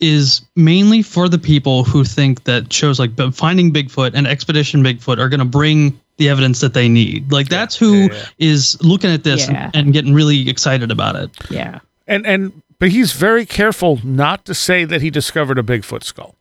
[0.00, 5.18] is mainly for the people who think that shows like Finding Bigfoot and Expedition Bigfoot
[5.18, 7.30] are going to bring the evidence that they need.
[7.32, 8.90] Like that's who is yeah, yeah.
[8.90, 9.70] looking at this Yeah.
[9.72, 11.30] and, and getting really excited about it.
[11.50, 16.02] yeah And and but he's very careful not to say that he discovered a Bigfoot
[16.04, 16.34] skull.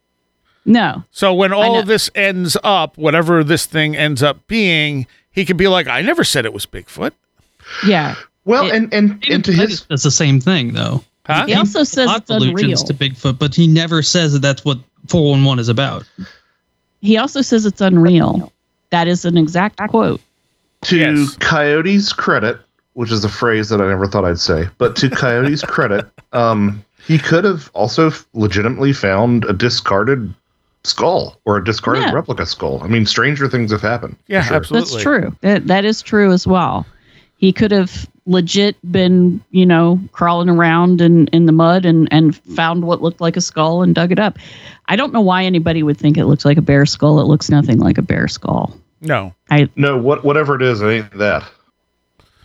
[0.66, 5.08] no So when all of this ends up, whatever this thing ends up being,
[5.38, 7.12] he can be like, I never said it was Bigfoot.
[7.86, 8.16] yeah
[8.46, 11.04] Well, It- and and and to his That's the same thing though.
[11.28, 11.46] Huh?
[11.46, 12.88] He also says Lots it's allusions unreal.
[12.88, 16.06] to Bigfoot, but he never says that that's what 411 is about.
[17.02, 18.52] He also says it's unreal.
[18.92, 20.22] That is an exact quote.
[20.84, 21.36] to Yes.
[21.40, 22.58] Coyote's credit,
[22.94, 26.84] which is a phrase that I never thought I'd say, but to Coyote's credit, um,
[27.06, 30.34] he could have also legitimately found a discarded
[30.88, 32.12] skull or a discarded Yeah.
[32.14, 32.82] replica skull.
[32.84, 34.16] I mean, stranger things have happened.
[34.28, 34.56] Yeah, sure.
[34.58, 34.92] absolutely.
[34.92, 35.36] That's true.
[35.42, 36.86] That, that is true as well.
[37.38, 42.36] He could have legit been, you know, crawling around in, in the mud and, and
[42.36, 44.38] found what looked like a skull and dug it up.
[44.88, 47.20] I don't know why anybody would think it looks like a bear skull.
[47.20, 48.76] It looks nothing like a bear skull.
[49.02, 49.34] No.
[49.52, 51.44] I No, what whatever it is, it ain't that.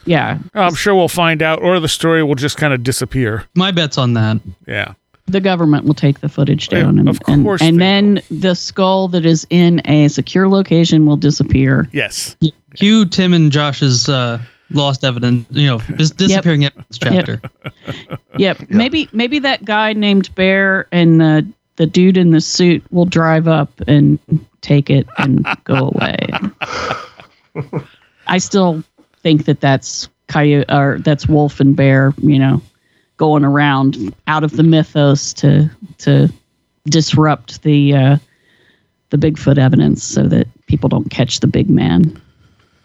[0.04, 0.38] Yeah.
[0.54, 3.44] I'm sure we'll find out, or the story will just kind of disappear.
[3.54, 4.40] My bet's on that.
[4.66, 4.94] Yeah.
[5.26, 8.54] The government will take the footage down, and of and, course and they then the
[8.54, 11.88] skull that is in a secure location will disappear.
[11.92, 12.36] Yes.
[12.74, 17.40] Cue Tim and Josh's uh, lost evidence, you know, dis- disappearing evidence chapter.
[18.38, 18.70] Yep.
[18.70, 21.46] Maybe maybe that guy named Bear and the
[21.76, 24.18] the dude in the suit will drive up and
[24.62, 26.28] take it and go away.
[28.26, 28.82] I still
[29.22, 32.62] think that that's coyote or that's wolf and bear, you know,
[33.16, 36.32] going around out of the mythos to to
[36.86, 38.16] disrupt the uh,
[39.10, 42.20] the Bigfoot evidence so that people don't catch the big man.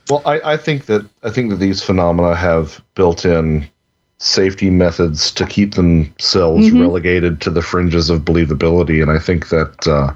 [0.10, 3.68] Well, I, I think that I think that these phenomena have built-in
[4.20, 6.82] safety methods to keep themselves Mhm.
[6.82, 10.14] relegated to the fringes of believability, and I think that uh,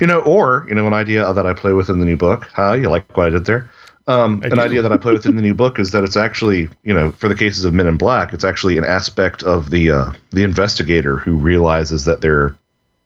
[0.00, 2.48] you know, or you know, an idea that I play with in the new book.
[2.54, 2.72] Huh?
[2.74, 3.70] You like what I did there?
[4.08, 6.94] Um, an idea that I put within the new book is that it's actually, you
[6.94, 10.12] know, for the cases of Men in Black, it's actually an aspect of the uh,
[10.30, 12.56] the investigator who realizes that they're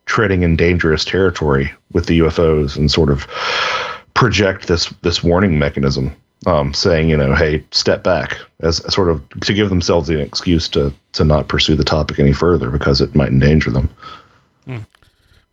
[0.04, 3.26] treading in dangerous territory with the UFOs and sort of
[4.12, 9.26] project this this warning mechanism, um, saying, you know, hey, step back, as sort of
[9.40, 13.14] to give themselves an excuse to to not pursue the topic any further because it
[13.14, 13.88] might endanger them.
[14.66, 14.84] Mm.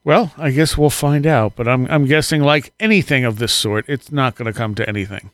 [0.04, 3.86] Well, I guess we'll find out, but I'm I'm guessing like anything of this sort,
[3.88, 5.32] it's not going to come to anything.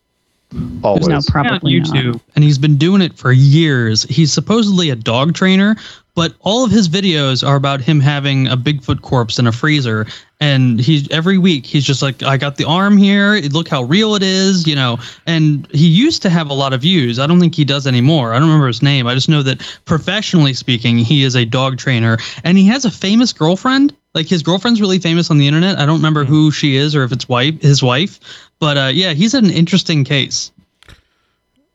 [0.84, 1.08] Always.
[1.08, 1.88] There's no on probably not.
[1.90, 4.04] YouTube, and he's been doing it for years.
[4.04, 5.76] He's supposedly a dog trainer,
[6.16, 10.06] but all of his videos are about him having a Bigfoot corpse in a freezer.
[10.40, 13.36] And he's every week he's just like, I got the arm here.
[13.52, 15.00] Look how real it is, you know.
[15.26, 17.18] And he used to have a lot of views.
[17.18, 18.34] I don't think he does anymore.
[18.34, 19.08] I don't remember his name.
[19.08, 22.92] I just know that professionally speaking, he is a dog trainer, and he has a
[22.92, 23.96] famous girlfriend.
[24.14, 25.80] Like his girlfriend's really famous on the internet.
[25.80, 28.20] I don't remember who she is or if it's wife his wife,
[28.60, 30.52] but uh, yeah, he's an interesting case.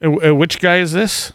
[0.02, 1.32] Uh, which guy is this?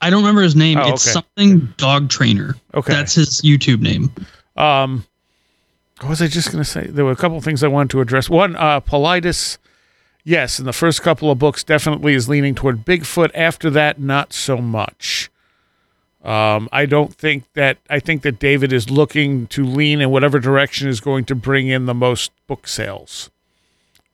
[0.00, 0.78] I don't remember his name.
[0.78, 1.12] Oh, it's okay.
[1.12, 2.56] something dog trainer.
[2.74, 2.92] Okay.
[2.92, 4.12] That's his YouTube name.
[4.56, 5.06] Um,
[6.00, 6.86] what was I just going to say?
[6.86, 8.30] There were a couple of things I wanted to address.
[8.30, 9.58] One, uh, Paulides,
[10.24, 13.30] yes, in the first couple of books, definitely is leaning toward Bigfoot.
[13.34, 15.30] After that, not so much.
[16.22, 17.78] Um, I don't think that.
[17.88, 21.68] I think that David is looking to lean in whatever direction is going to bring
[21.68, 23.30] in the most book sales,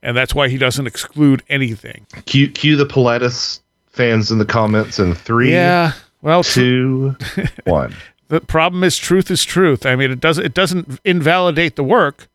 [0.05, 2.07] and that's why he doesn't exclude anything.
[2.27, 5.93] Cue, cue the Paulides fans in the comments in three, Yeah.
[6.23, 7.17] Well, two,
[7.65, 7.95] one.
[8.29, 9.85] the problem is truth is truth.
[9.85, 12.29] I mean, it doesn't it doesn't invalidate the work.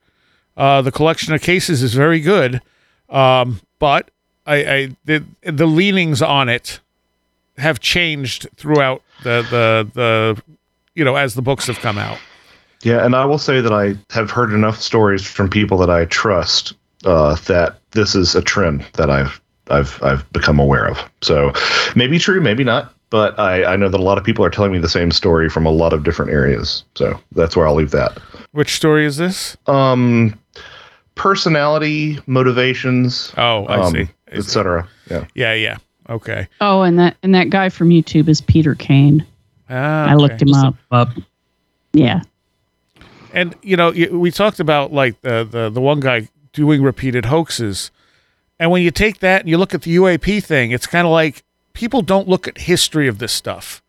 [0.56, 2.62] Uh, the collection of cases is very good,
[3.10, 4.12] um, but
[4.46, 6.82] I, I the the leanings on it
[7.58, 10.44] have changed throughout the the the
[10.94, 12.20] you know as the books have come out.
[12.84, 16.06] Yeah, and I will say that I have heard enough stories from people that I
[16.06, 16.74] trust
[17.06, 19.40] uh, that this is a trend that I've
[19.70, 21.00] I've I've become aware of.
[21.22, 21.54] So
[21.96, 24.72] maybe true, maybe not, but I, I know that a lot of people are telling
[24.72, 26.84] me the same story from a lot of different areas.
[26.96, 28.18] So that's where I'll leave that.
[28.52, 29.56] Which story is this?
[29.68, 30.38] Um,
[31.16, 34.00] personality, motivations, Oh, I um, see.
[34.02, 34.38] I see.
[34.40, 34.88] etc.
[35.10, 35.26] Yeah.
[35.36, 35.78] Yeah, yeah.
[36.10, 36.48] Okay.
[36.62, 39.26] Oh, and that and that guy from YouTube is Peter Caine.
[39.70, 40.76] Ah, I looked him up.
[40.92, 41.10] Up.
[41.94, 42.22] Yeah.
[43.32, 47.92] And you know, we talked about like the the the one guy doing repeated hoaxes,
[48.60, 51.12] and when you take that and you look at the UAP thing, it's kind of
[51.12, 51.44] like
[51.74, 53.82] people don't look at history of this stuff.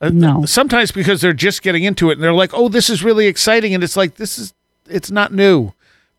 [0.00, 0.44] Uh, No.
[0.44, 3.74] Sometimes because they're just getting into it and they're like, "Oh, this is really exciting,"
[3.74, 4.54] and it's like this is
[4.88, 5.72] it's not new.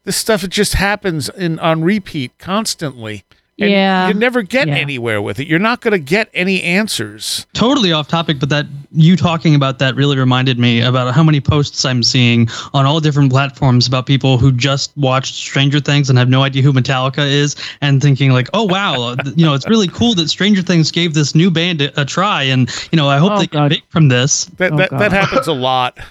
[0.04, 3.24] This stuff it just happens in on repeat constantly.
[3.60, 4.08] And Yeah.
[4.08, 4.76] you never get Yeah.
[4.76, 5.48] anywhere with it.
[5.48, 7.46] You're not going to get any answers.
[7.54, 11.40] Totally off topic, but that you talking about that really reminded me about how many
[11.40, 16.18] posts I'm seeing on all different platforms about people who just watched Stranger Things and
[16.18, 19.68] have no idea who Metallica is and thinking like, oh wow, uh, you know, it's
[19.70, 23.08] really cool that Stranger Things gave this new band a, a try, and you know,
[23.08, 23.70] I hope Oh, they God.
[23.70, 24.46] get big from this.
[24.58, 25.00] That Oh, that, God.
[25.00, 25.98] that happens a lot.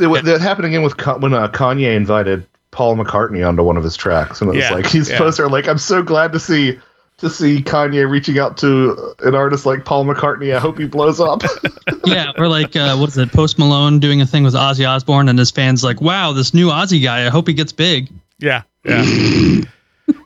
[0.00, 3.96] It, That happened again with when uh, Kanye invited Paul McCartney onto one of his
[3.96, 5.16] tracks, and it was like he's yeah.
[5.16, 6.78] supposed to like, I'm so glad to see
[7.18, 10.54] to see Kanye reaching out to an artist like Paul McCartney.
[10.54, 11.42] I hope he blows up.
[12.04, 13.32] yeah, or like uh, what is it?
[13.32, 16.68] Post Malone doing a thing with Ozzy Osbourne, and his fans like, wow, this new
[16.68, 17.26] Ozzy guy.
[17.26, 18.10] I hope he gets big.
[18.38, 19.04] Yeah, yeah.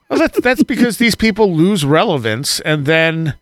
[0.08, 3.34] well, that's that's because these people lose relevance, and then,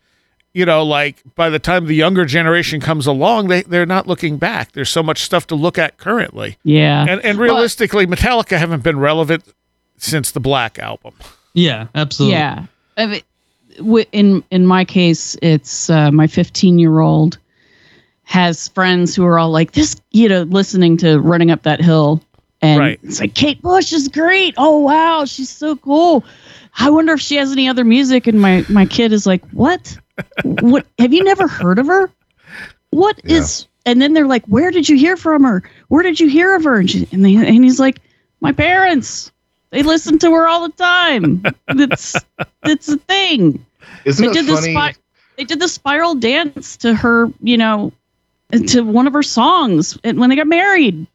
[0.57, 4.39] you know, like by the time the younger generation comes along, they they're not looking
[4.39, 4.73] back.
[4.73, 7.05] There's so much stuff to look at currently, Yeah.
[7.09, 9.45] and and realistically, Metallica haven't been relevant
[9.99, 11.15] since the Black album.
[11.53, 12.35] Yeah, absolutely.
[12.39, 12.65] Yeah.
[12.97, 17.39] I mean, in in my case, it's uh, my 15 year old
[18.25, 22.23] has friends who are all like this, you know, listening to "Running Up That Hill,"
[22.63, 22.99] and Right.
[23.03, 24.55] it's like Kate Bush is great.
[24.57, 26.25] Oh wow, she's so cool.
[26.79, 28.27] I wonder if she has any other music.
[28.27, 29.97] And my my kid is like, what?
[30.45, 30.87] What?
[30.99, 32.11] Have you never heard of her?
[32.91, 35.63] What is and then they're like, "Where did you hear from her?
[35.89, 38.01] Where did you hear of her?" And, she, and, they, and he's like,
[38.41, 39.33] "My parents.
[39.71, 41.43] They listen to her all the time.
[41.69, 42.17] It's
[42.65, 43.65] it's a thing."
[44.05, 44.73] Isn't they it did the funny?
[44.73, 45.01] spi-
[45.37, 47.93] they did the spiral dance to her, you know,
[48.69, 51.07] to one of her songs and when they got married.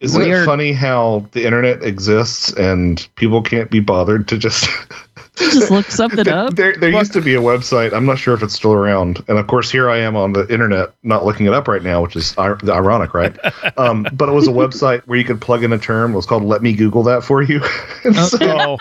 [0.00, 4.68] Isn't it funny how the internet exists and people can't be bothered to just
[5.36, 6.54] Just look something up.
[6.54, 7.92] There, there used to be a website.
[7.92, 9.22] I'm not sure if it's still around.
[9.28, 12.00] And of course, here I am on the internet, not looking it up right now,
[12.02, 13.36] which is ironic, right?
[13.78, 16.12] Um, but it was a website where you could plug in a term.
[16.12, 17.60] It was called "Let Me Google That for You."
[18.04, 18.28] and Oh.
[18.28, 18.78] so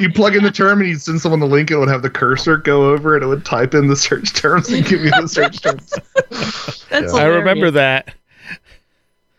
[0.00, 1.70] you plug in the term and you send someone the link.
[1.70, 4.68] It would have the cursor go over, and it would type in the search terms
[4.68, 5.94] and give you the search terms.
[6.90, 7.20] That's Yeah.
[7.20, 8.14] I remember that.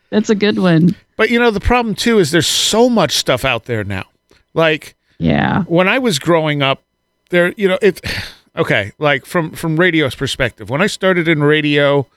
[0.10, 0.96] That's a good one.
[1.18, 4.06] But you know, the problem too is there's so much stuff out there now.
[4.54, 5.64] Like Yeah.
[5.64, 6.84] when I was growing up,
[7.30, 8.02] there, you know, it.
[8.58, 12.08] Okay, like from from radio's perspective, when I started in radio,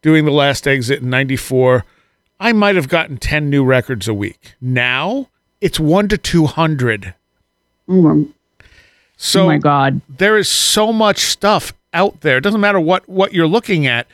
[0.00, 1.84] doing the last exit in '94,
[2.40, 4.54] I might have gotten ten new records a week.
[4.60, 5.28] Now
[5.60, 7.14] it's one to two hundred.
[7.86, 8.24] My,
[9.16, 10.00] So oh my God.
[10.08, 12.38] there is so much stuff out there.
[12.38, 14.06] It doesn't matter what what you're looking at.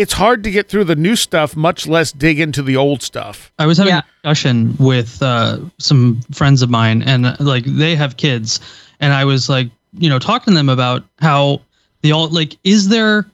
[0.00, 3.52] It's hard to get through the new stuff, much less dig into the old stuff.
[3.58, 3.98] I was having Yeah.
[3.98, 4.02] a
[4.34, 8.60] discussion with uh, some friends of mine, and uh, like they have kids,
[9.00, 11.60] and I was like, you know, talking to them about how
[12.02, 13.26] the all like, is there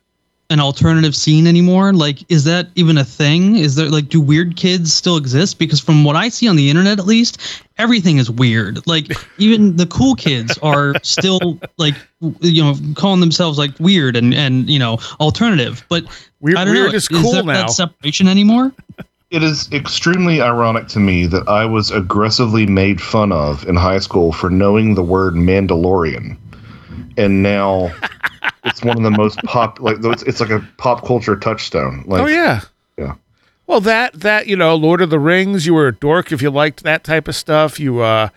[0.51, 1.93] an alternative scene anymore?
[1.93, 3.57] Like, is that even a thing?
[3.57, 5.59] Is there like, do weird kids still exist?
[5.59, 8.87] Because from what I see on the internet, at least, everything is weird.
[8.87, 11.95] Like, even the cool kids are still like,
[12.41, 15.85] you know, calling themselves like weird and and you know, alternative.
[15.89, 16.05] But
[16.41, 16.97] Weird, I don't weird know.
[16.97, 17.53] is cool there now.
[17.55, 18.73] that separation anymore?
[19.31, 23.99] It is extremely ironic to me that I was aggressively made fun of in high
[23.99, 26.37] school for knowing the word Mandalorian,
[27.17, 27.93] and now
[28.65, 32.05] it's one of the most pop like it's, it's like a pop culture touchstone.
[32.07, 32.61] Like, oh yeah,
[32.99, 33.15] yeah.
[33.67, 35.67] Well, that that you know, Lord of the Rings.
[35.67, 37.81] You were a dork if you liked that type of stuff.
[37.81, 38.29] You uh,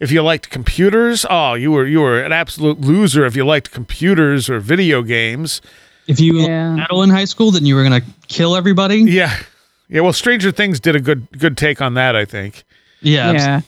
[0.00, 3.70] if you liked computers, oh, you were you were an absolute loser if you liked
[3.70, 5.60] computers or video games.
[6.06, 6.76] If you Yeah.
[6.76, 8.98] battle in high school, then you were gonna kill everybody.
[8.98, 9.34] Yeah,
[9.88, 10.02] yeah.
[10.02, 12.14] Well, Stranger Things did a good good take on that.
[12.14, 12.64] I think.
[13.00, 13.32] Yeah.
[13.32, 13.60] Yeah.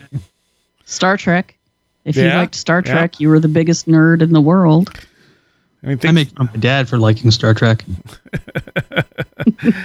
[0.85, 1.56] Star Trek.
[2.07, 2.93] If you liked Star yeah.
[2.93, 4.91] Trek, you were the biggest nerd in the world.
[5.83, 7.85] I mean, I make fun of my dad for liking Star Trek.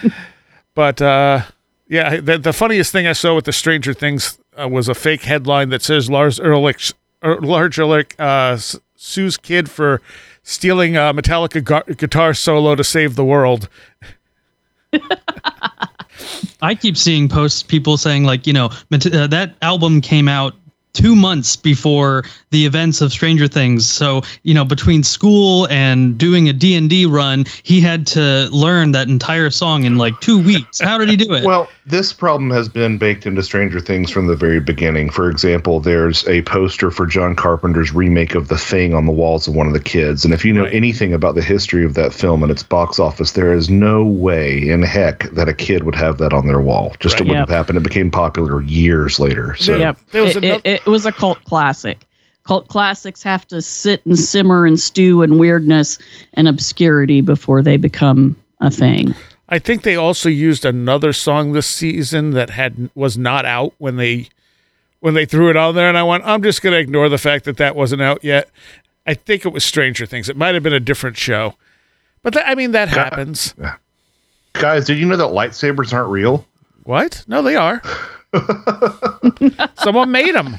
[0.76, 1.42] but uh,
[1.88, 5.24] yeah, the the funniest thing I saw with the Stranger Things uh, was a fake
[5.24, 6.94] headline that says Lars Ulrich,
[7.24, 8.58] er, Lars Ulrich uh,
[8.96, 10.00] sues kid for
[10.44, 13.68] stealing a Metallica gu- guitar solo to save the world.
[16.62, 20.54] I keep seeing posts, people saying like, you know, uh, that album came out
[20.94, 23.90] two months before the events of Stranger Things.
[23.90, 29.08] So, you know, between school and doing a D&D run, he had to learn that
[29.08, 30.80] entire song in like two weeks.
[30.80, 31.46] How did he do it?
[31.46, 35.10] Well, this problem has been baked into Stranger Things from the very beginning.
[35.10, 39.48] For example, there's a poster for John Carpenter's remake of The Thing on the walls
[39.48, 40.24] of one of the kids.
[40.24, 40.74] And if you know Right.
[40.74, 44.70] anything about the history of that film and its box office, there is no way
[44.70, 46.94] in heck that a kid would have that on their wall.
[47.00, 47.22] Just Right.
[47.22, 47.58] it wouldn't Yep.
[47.58, 47.78] happen.
[47.78, 49.56] It became popular years later.
[49.58, 49.98] So yep.
[50.12, 52.00] there was it, another- it, it was a cult classic.
[52.44, 55.98] Cult classics have to sit and simmer and stew in weirdness
[56.34, 59.14] and obscurity before they become a thing.
[59.52, 63.98] I think they also used another song this season that had was not out when
[63.98, 64.30] they
[65.02, 67.18] when they threw it on there, and I went, I'm just going to ignore the
[67.18, 68.50] fact that that wasn't out yet.
[69.06, 70.30] I think it was Stranger Things.
[70.30, 71.56] It might have been a different show,
[72.24, 73.54] but that, I mean that happens.
[74.54, 76.48] guys, did you know that lightsabers aren't real?
[76.84, 77.26] What?
[77.28, 77.82] No, they are.
[79.76, 80.56] Someone made them.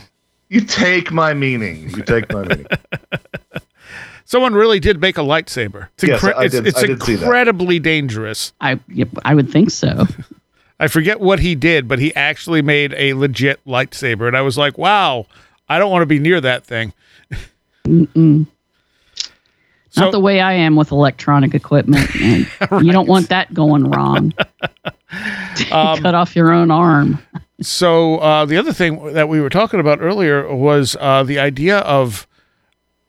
[0.50, 1.88] You take my meaning.
[1.90, 2.66] You take my meaning.
[4.32, 5.88] Someone really did make a lightsaber.
[5.96, 7.24] It's, Yes, I did- it's I did see that.
[7.24, 8.54] incredibly dangerous.
[8.62, 10.06] I yep, I would think so.
[10.80, 14.56] I forget what he did, but he actually made a legit lightsaber, and I was
[14.56, 15.26] like, "Wow,
[15.68, 16.94] I don't want to be near that thing."
[19.90, 22.08] So- Not the way I am with electronic equipment.
[22.18, 22.46] man.
[22.82, 24.32] You don't want that going wrong.
[25.70, 27.18] Um, Cut off your own arm.
[27.60, 31.80] So uh, the other thing that we were talking about earlier was uh, the idea
[31.80, 32.26] of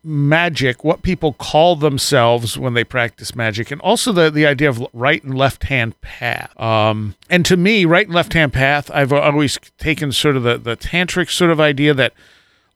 [0.04, 4.86] magic, what people call themselves when they practice magic, and also the the idea of
[4.94, 6.60] right and left hand path.
[6.60, 10.58] Um, and to me, right and left hand path, I've always taken sort of the
[10.58, 12.14] the tantric sort of idea that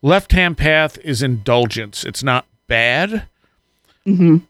[0.02, 3.28] left hand path is indulgence; it's not bad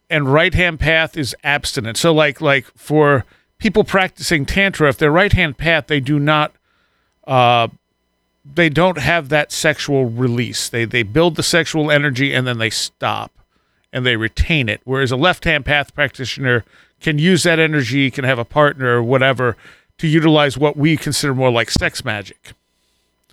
[0.09, 1.99] and right hand path is abstinence.
[1.99, 3.25] So like like for
[3.57, 6.53] people practicing tantra, if their right hand path, they do not
[7.25, 7.67] uh
[8.56, 10.70] they don't have that sexual release.
[10.70, 13.32] They they build the sexual energy and then they stop
[13.93, 14.82] and they retain it.
[14.84, 16.64] Whereas a left hand path practitioner
[17.00, 19.56] can use that energy, can have a partner or whatever
[19.98, 22.54] to utilize what we consider more like sex magic.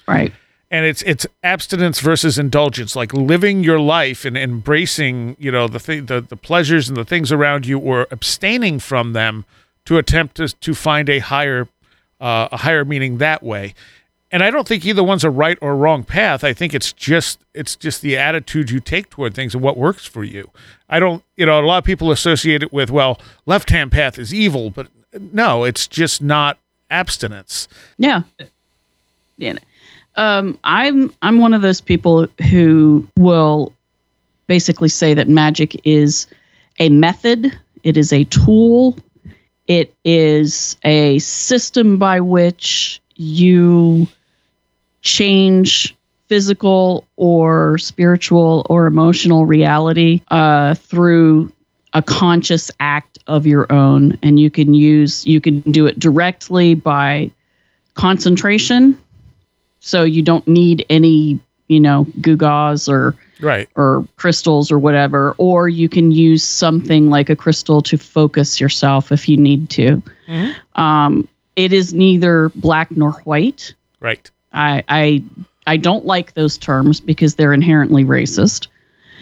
[0.06, 0.32] Right.
[0.70, 5.78] And it's it's abstinence versus indulgence, like living your life and embracing, you know, the
[5.78, 9.44] th- the the pleasures and the things around you, or abstaining from them
[9.84, 11.68] to attempt to to find a higher
[12.20, 13.74] uh, a higher meaning that way.
[14.30, 16.42] And I don't think either one's a right or wrong path.
[16.42, 20.06] I think it's just it's just the attitude you take toward things and what works
[20.06, 20.50] for you.
[20.88, 24.18] I don't, you know, a lot of people associate it with well, left hand path
[24.18, 24.88] is evil, but
[25.32, 26.58] no, it's just not
[26.90, 27.68] abstinence.
[27.98, 28.22] Yeah.
[29.36, 29.54] Yeah.
[30.16, 33.72] Um, I'm I'm one of those people who will
[34.46, 36.26] basically say that magic is
[36.78, 38.96] a method, it is a tool,
[39.66, 44.06] it is a system by which you
[45.02, 45.96] change
[46.28, 51.52] physical or spiritual or emotional reality uh, through
[51.92, 54.18] a conscious act of your own.
[54.22, 57.30] And you can use you can do it directly by
[57.94, 58.98] concentration.
[59.80, 61.38] So you don't need any
[61.68, 63.68] you know gewgaws or Right.
[63.74, 65.34] or crystals or whatever.
[65.38, 70.02] Or you can use something like a crystal to focus yourself if you need to.
[70.76, 74.30] Um, it is neither black nor white Right.
[74.52, 75.24] I, I
[75.66, 78.66] I don't like those terms because they're inherently racist,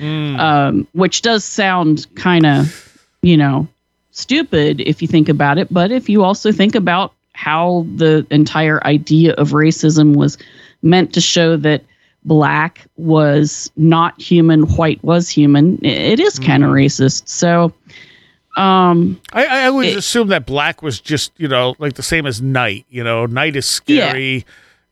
[0.00, 0.38] Mm.
[0.38, 3.68] um, which does sound kind of, you know,
[4.10, 5.72] stupid if you think about it.
[5.72, 10.36] But if you also think about how the entire idea of racism was
[10.82, 11.84] meant to show that
[12.24, 17.28] black was not human, white was human, it is kind of racist.
[17.28, 17.72] So,
[18.56, 22.26] um, I, I always It- assumed that black was just, you know, like the same
[22.26, 22.84] as night.
[22.90, 24.44] You know, night is scary.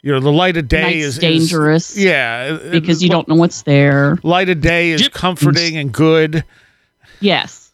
[0.02, 3.12] You know, the light of day night's is is- dangerous yeah, uh, because you uh,
[3.12, 4.18] don't know what's there.
[4.22, 6.42] Light of day is Egyptians- comforting and good.
[7.20, 7.66] Yes.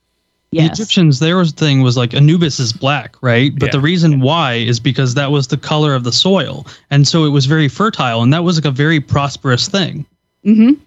[0.53, 3.53] The Egyptians, their thing was like Anubis is black, right?
[3.59, 3.72] But Yeah.
[3.72, 6.66] the reason why is because that was the color of the soil.
[6.91, 10.07] And so it was very fertile and that was like a very prosperous thing.
[10.47, 10.80] Mm-hmm.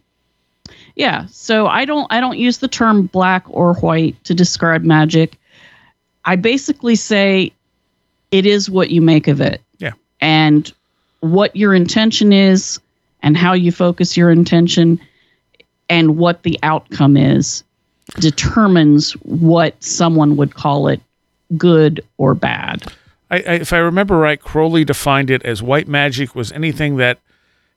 [1.00, 1.28] Yeah.
[1.32, 5.38] So I don't I don't use the term black or white to describe magic.
[6.26, 7.54] I basically say
[8.32, 9.62] it is what you make of it.
[9.78, 9.94] Yeah.
[10.20, 10.72] And
[11.22, 12.82] what your intention is
[13.24, 15.00] and how you focus your intention
[15.88, 17.64] and what the outcome is
[18.20, 21.00] determines what someone would call it
[21.56, 22.84] good or bad.
[23.32, 27.20] I, I, if I remember right, Crowley defined it as white magic was anything that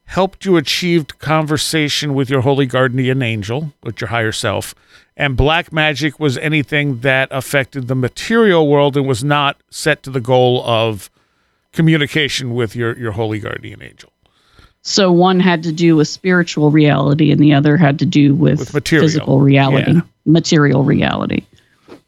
[0.05, 4.75] helped you achieve conversation with your holy guardian angel, with your higher self,
[5.17, 10.11] and black magic was anything that affected the material world and was not set to
[10.11, 11.11] the goal of
[11.73, 14.11] communication with your, your holy guardian angel.
[14.83, 18.59] So one had to do with spiritual reality and the other had to do with,
[18.59, 19.07] With material.
[19.07, 20.01] physical reality, Yeah.
[20.27, 21.45] material reality.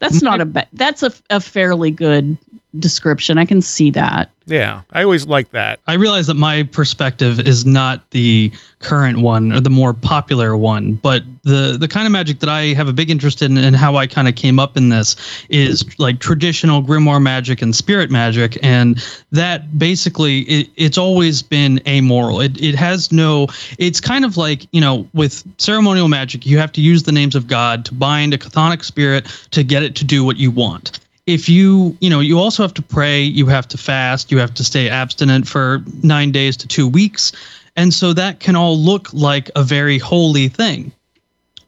[0.01, 2.37] That's not a ba- that's a, a fairly good
[2.79, 3.39] description.
[3.39, 4.31] I can see that.
[4.47, 5.81] Yeah, I always like that.
[5.87, 10.95] I realize that my perspective is not the current one or the more popular one,
[10.95, 13.97] but the the kind of magic that I have a big interest in and how
[13.97, 15.17] I kind of came up in this
[15.49, 19.03] is like traditional grimoire magic and spirit magic, and
[19.33, 22.43] that basically it, it's always been amoral.
[22.43, 23.47] It it has no.
[23.79, 27.35] It's kind of like you know with ceremonial magic, you have to use the names
[27.35, 31.01] of God to bind a chthonic spirit to get it to do what you want
[31.27, 34.55] if you you know you also have to pray you have to fast you have
[34.55, 37.33] to stay abstinent for nine days to two weeks.
[37.77, 40.93] And so that can all look like a very holy thing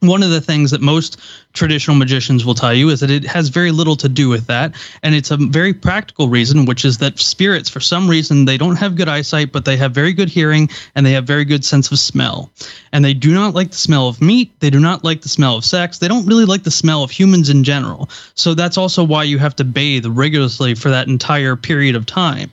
[0.01, 1.19] one of the things that most
[1.53, 4.75] traditional magicians will tell you is that it has very little to do with that.
[5.03, 8.75] And it's a very practical reason which is that spirits for some reason they don't
[8.75, 11.91] have good eyesight but they have very good hearing and they have very good sense
[11.91, 12.51] of smell.
[12.91, 14.51] And they do not like the smell of meat.
[14.59, 15.97] They do not like the smell of sex.
[15.97, 18.09] They don't really like the smell of humans in general.
[18.35, 22.51] So that's also why you have to bathe rigorously for that entire period of time.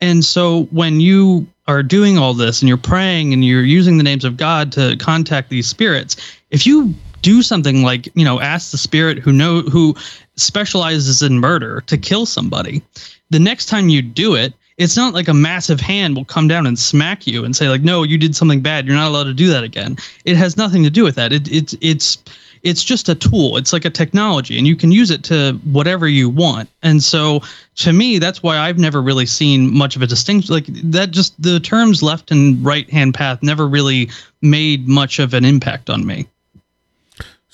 [0.00, 4.04] And so when you are doing all this and you're praying and you're using the
[4.04, 6.16] names of God to contact these spirits,
[6.56, 9.94] if you do something like, you know, ask the spirit who know who
[10.36, 12.80] specializes in murder to kill somebody,
[13.28, 16.66] the next time you do it, it's not like a massive hand will come down
[16.66, 18.86] and smack you and say like, "No, you did something bad.
[18.86, 21.30] You're not allowed to do that again." It has nothing to do with that.
[21.30, 22.16] It, it's it's
[22.62, 23.58] it's just a tool.
[23.58, 26.70] It's like a technology, and you can use it to whatever you want.
[26.82, 27.42] And so,
[27.76, 30.54] to me, that's why I've never really seen much of a distinction.
[30.54, 34.08] Like that, just the terms left and right hand path never really
[34.40, 36.26] made much of an impact on me.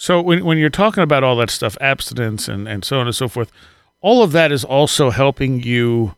[0.02, 3.14] So when when you're talking about all that stuff, abstinence and, and so on and
[3.14, 3.52] so forth,
[4.00, 6.16] all of that is also helping you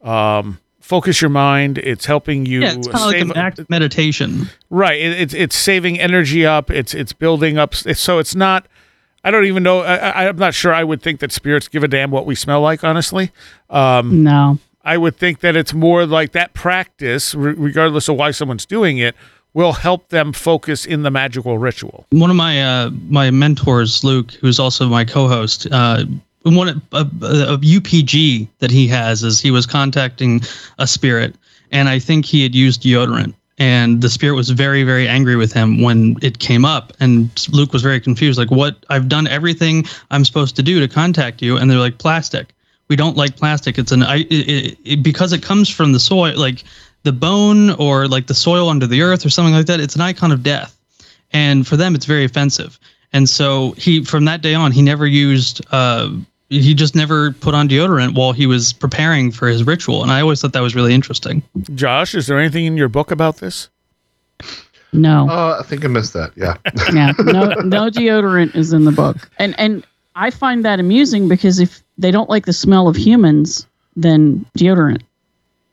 [0.00, 1.78] um, focus your mind.
[1.78, 4.48] It's helping you Yeah, it's kind of like an act of meditation.
[4.70, 5.00] right.
[5.00, 6.70] It, it's it's saving energy up.
[6.70, 7.74] It's it's building up.
[7.74, 8.68] So it's not.
[9.24, 9.80] I don't even know.
[9.80, 10.72] I, I'm not sure.
[10.72, 12.84] I would think that spirits give a damn what we smell like.
[12.84, 13.32] Honestly,
[13.70, 14.60] um, No.
[14.84, 18.98] I would think that it's more like that practice, re- regardless of why someone's doing
[18.98, 19.16] it,
[19.56, 22.04] will help them focus in the magical ritual.
[22.10, 26.04] one of my uh, my mentors, Luke, who's also my co-host, uh,
[26.42, 30.42] one a, a, UPG that he has is he was contacting
[30.78, 31.34] a spirit,
[31.72, 35.54] and I think he had used deodorant, and the spirit was very very angry with
[35.54, 39.86] him when it came up, and Luke was very confused, like what I've done everything
[40.10, 42.52] I'm supposed to do to contact you, and they're like plastic.
[42.88, 43.78] We don't like plastic.
[43.78, 46.62] It's an I it, it, because it comes from the soil, like
[47.06, 49.80] the bone or like the soil under the earth or something like that.
[49.80, 50.76] It's an icon of death
[51.32, 52.78] and for them it's very offensive
[53.12, 56.10] and so he from that day on he never used uh
[56.48, 60.20] he just never put on deodorant while he was preparing for his ritual and i
[60.20, 61.42] always thought that was really interesting
[61.74, 63.68] Josh, is there anything in your book about this?
[64.92, 65.28] No.
[65.28, 66.32] Uh, I think I missed that.
[66.36, 66.56] Yeah.
[66.94, 67.12] yeah.
[67.18, 69.16] No no deodorant is in the book.
[69.38, 69.84] And and
[70.14, 75.02] I find that amusing because if they don't like the smell of humans, then deodorant.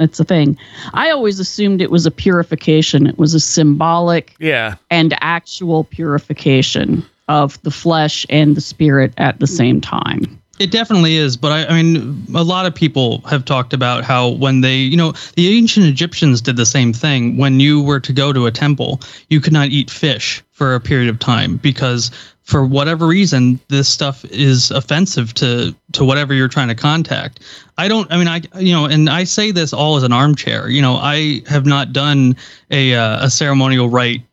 [0.03, 0.57] That's a thing.
[0.93, 3.07] I always assumed it was a purification.
[3.07, 4.75] It was a symbolic Yeah.
[4.91, 10.37] and actual purification of the flesh and the spirit at the same time.
[10.59, 14.27] It definitely is, but I, I mean, a lot of people have talked about how
[14.31, 17.37] when they, you know, the ancient Egyptians did the same thing.
[17.37, 18.99] When you were to go to a temple,
[19.29, 22.11] you could not eat fish for a period of time because,
[22.43, 27.39] for whatever reason, this stuff is offensive to to whatever you're trying to contact.
[27.77, 28.11] I don't.
[28.11, 30.69] I mean, I, you know, and I say this all as an armchair.
[30.69, 32.35] You know, I have not done
[32.69, 34.23] a uh, a ceremonial rite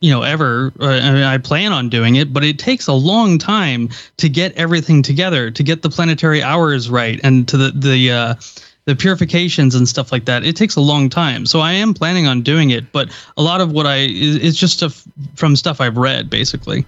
[0.00, 2.92] you know ever uh, I, mean, I plan on doing it but it takes a
[2.92, 7.70] long time to get everything together to get the planetary hours right and to the
[7.72, 8.34] the uh
[8.84, 12.26] the purifications and stuff like that it takes a long time so i am planning
[12.26, 15.04] on doing it but a lot of what i is, just stuff
[15.34, 16.86] from stuff i've read basically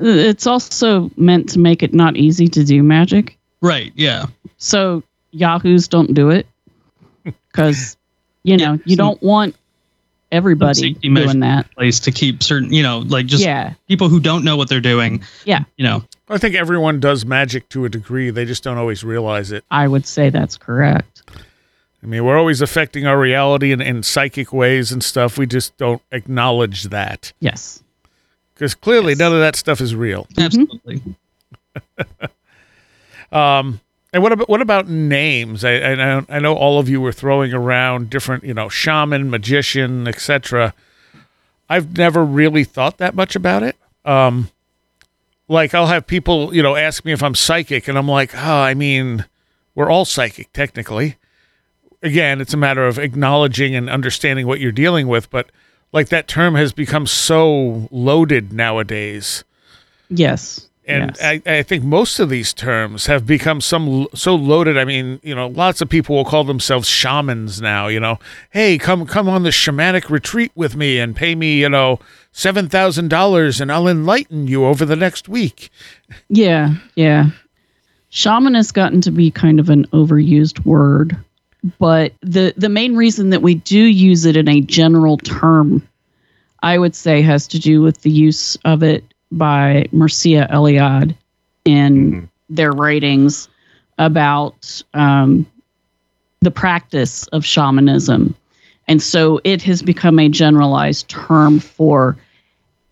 [0.00, 3.36] Uh, it's also meant to make it not easy to do magic.
[3.60, 4.26] right yeah
[4.58, 6.46] So Yahoos don't do it
[7.24, 7.96] because
[8.42, 9.56] you know you some- don't want
[10.32, 11.68] everybody safety doing that.
[11.72, 14.80] place to keep certain you know like just yeah, people who don't know what they're
[14.80, 15.64] doing Yeah.
[15.76, 18.30] you know I think everyone does magic to a degree.
[18.30, 19.64] They just don't always realize it.
[19.68, 21.24] I would say that's correct.
[22.04, 25.36] I mean, we're always affecting our reality in, in psychic ways and stuff.
[25.36, 27.82] We just don't acknowledge that Yes.
[28.60, 29.18] Because clearly Yes.
[29.20, 30.26] none of that stuff is real.
[30.38, 31.00] absolutely
[33.32, 33.80] Um,
[34.12, 35.64] and what about what about names?
[35.64, 39.30] I, I know I know all of you were throwing around different, you know, shaman,
[39.30, 40.74] magician, etc.
[41.68, 43.76] I've never really thought that much about it.
[44.04, 44.50] Um,
[45.46, 48.60] like I'll have people, you know, ask me if I'm psychic, and I'm like, oh,
[48.60, 49.26] I mean,
[49.76, 51.16] we're all psychic technically.
[52.02, 55.50] Again, it's a matter of acknowledging and understanding what you're dealing with, but
[55.92, 59.44] like that term has become so loaded nowadays
[60.08, 60.68] Yes.
[60.86, 61.22] and yes.
[61.22, 64.76] I, I think most of these terms have become some so loaded.
[64.76, 67.86] I mean, you know, lots of people will call themselves shamans now.
[67.86, 68.18] You know,
[68.50, 72.00] hey, come come on the shamanic retreat with me and pay me, you know,
[72.32, 75.70] seven thousand dollars, and I'll enlighten you over the next week.
[76.28, 77.26] yeah, yeah.
[78.08, 81.16] Shaman has gotten to be kind of an overused word,
[81.78, 85.86] but the the main reason that we do use it in a general term,
[86.62, 91.14] I would say, has to do with the use of it by Mircea Eliade
[91.64, 92.28] in Mhm.
[92.48, 93.48] their writings
[93.98, 95.46] about um,
[96.40, 98.34] the practice of shamanism.
[98.88, 102.16] And so it has become a generalized term for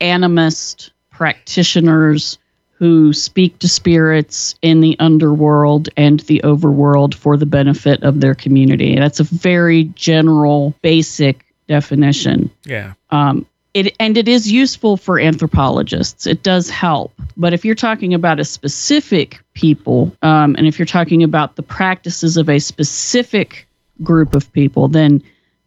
[0.00, 2.38] animist practitioners
[2.78, 8.36] who speak to spirits in the underworld and the overworld for the benefit of their
[8.36, 8.94] community.
[8.94, 12.50] That's a very general, basic definition.
[12.64, 16.26] Yeah, Um, it and it is useful for anthropologists.
[16.26, 17.12] It does help.
[17.36, 21.62] But if you're talking about a specific people, um, and if you're talking about the
[21.62, 23.66] practices of a specific
[24.02, 25.22] group of people, then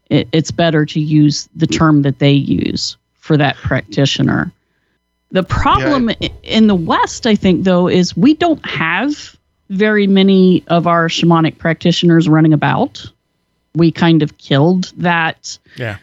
[0.10, 4.52] it, it's better to use the term that they use for that practitioner.
[5.32, 9.38] The problem i in the West, I think, though, is we don't have
[9.70, 13.06] very many of our shamanic practitioners running about.
[13.74, 15.98] We kind of killed that yeah,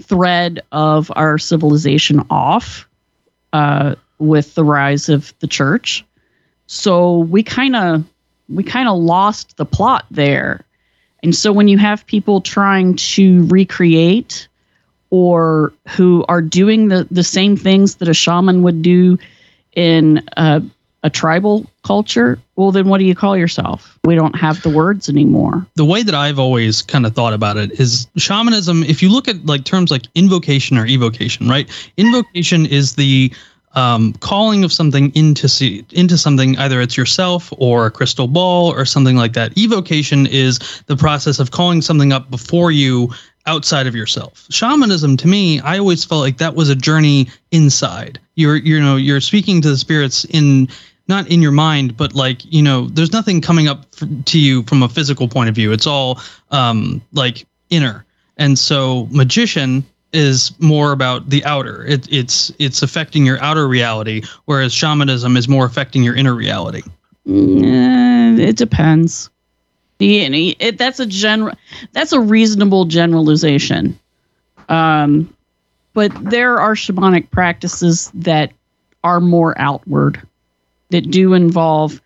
[0.00, 2.88] thread of our civilization off
[3.52, 6.04] uh, with the rise of the church.
[6.66, 8.04] So we kind of
[8.48, 10.64] we kind of lost the plot there.
[11.22, 14.48] And so when you have people trying to recreate
[15.14, 19.16] or who are doing the, the same things that a shaman would do
[19.76, 20.60] in a,
[21.04, 23.96] a tribal culture, well, then what do you call yourself?
[24.02, 25.64] We don't have the words anymore.
[25.76, 28.82] the way that I've always kind of thought about it is shamanism.
[28.82, 31.70] If you look at like terms like invocation or evocation, right?
[31.96, 33.32] Invocation is the
[33.74, 38.72] um, calling of something into see, into something either it's yourself or a crystal ball
[38.72, 43.10] or something like that evocation is the process of calling something up before you
[43.46, 48.18] outside of yourself shamanism to me i always felt like that was a journey inside
[48.34, 50.68] you're you know you're speaking to the spirits in
[51.08, 54.62] not in your mind but like you know there's nothing coming up f- to you
[54.64, 56.20] from a physical point of view it's all
[56.50, 58.04] um like inner
[58.36, 59.84] and so magician
[60.14, 61.84] is more about the outer.
[61.84, 66.82] It, it's it's affecting your outer reality, whereas shamanism is more affecting your inner reality.
[67.26, 69.28] Mm, it depends.
[69.98, 71.56] The, it, that's a general.
[71.92, 73.98] That's a reasonable generalization.
[74.68, 75.34] Um,
[75.92, 78.52] but there are shamanic practices that
[79.04, 80.20] are more outward,
[80.90, 82.00] that do involve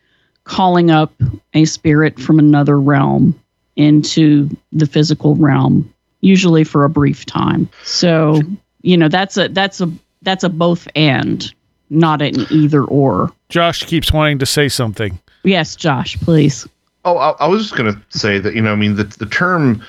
[0.44, 1.12] calling up
[1.54, 3.38] a spirit from another realm
[3.76, 7.68] into the physical realm usually for a brief time.
[7.84, 8.40] So,
[8.82, 9.90] you know, that's a that's a
[10.22, 11.52] that's a both and,
[11.90, 13.32] not an either or.
[13.48, 15.18] Josh keeps wanting to say something.
[15.44, 16.66] Yes, Josh, please.
[17.08, 19.26] Oh, I, I was just going to say that you know, I mean, the the
[19.26, 19.82] term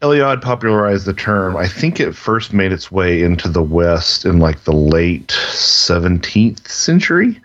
[0.00, 1.56] Eliade popularized the term.
[1.56, 6.68] I think it first made its way into the West in like the late 17th
[6.68, 7.40] century.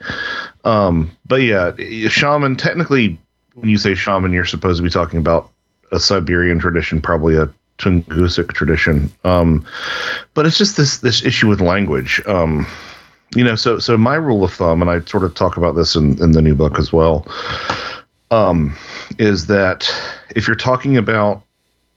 [0.63, 1.72] Um, but yeah,
[2.09, 2.55] shaman.
[2.55, 3.18] Technically,
[3.55, 5.49] when you say shaman, you're supposed to be talking about
[5.91, 7.49] a Siberian tradition, probably a
[7.80, 9.11] Tungusic tradition.
[9.24, 9.65] Um,
[10.34, 12.22] but it's just this this issue with language.
[12.28, 12.68] Um,
[13.36, 15.95] you know, so so my rule of thumb, and I sort of talk about this
[15.95, 17.26] in, in the new book as well,
[18.32, 18.75] um,
[19.19, 19.89] is that
[20.36, 21.43] if you're talking about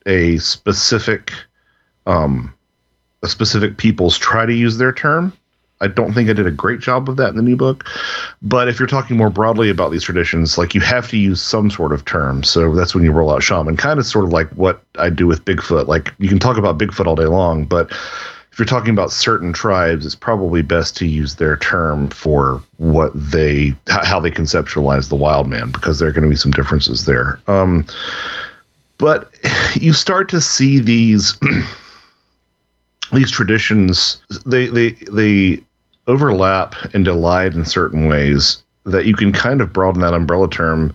[0.07, 1.33] a specific
[2.07, 2.55] um,
[3.23, 5.33] a specific peoples try to use their term
[5.81, 7.89] I don't think I did a great job of that in the new book.
[8.43, 11.71] But if you're talking more broadly about these traditions, like you have to use some
[11.71, 12.43] sort of term.
[12.43, 15.27] So that's when you roll out shaman, kind of sort of like what I do
[15.27, 15.87] with Bigfoot.
[15.87, 17.91] Like you can talk about Bigfoot all day long, but
[18.61, 23.75] you're talking about certain tribes, it's probably best to use their term for what they
[23.89, 27.41] how they conceptualize the wild man because there are going to be some differences there.
[27.47, 27.87] Um,
[28.99, 29.35] but
[29.75, 31.39] you start to see these
[33.13, 35.63] these traditions they they they
[36.07, 40.95] overlap and collide in certain ways that you can kind of broaden that umbrella term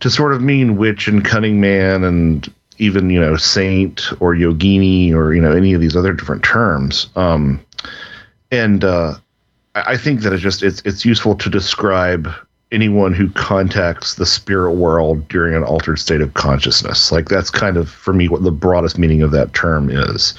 [0.00, 5.12] to sort of mean witch and cunning man and even you know saint or yogini
[5.12, 7.64] or you know any of these other different terms um,
[8.50, 9.14] and uh,
[9.74, 12.28] I think that it's just it's it's useful to describe
[12.70, 17.12] anyone who contacts the spirit world during an altered state of consciousness.
[17.12, 20.34] Like that's kind of for me what the broadest meaning of that term is.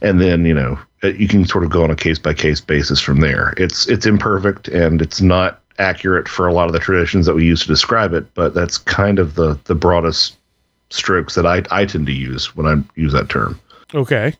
[0.00, 3.00] And then, you know, you can sort of go on a case by case basis
[3.00, 3.54] from there.
[3.56, 7.44] It's it's imperfect and it's not accurate for a lot of the traditions that we
[7.44, 10.37] use to describe it, but that's kind of the the broadest
[10.90, 13.60] strokes that I I tend to use when I use that term.
[13.94, 14.34] Okay.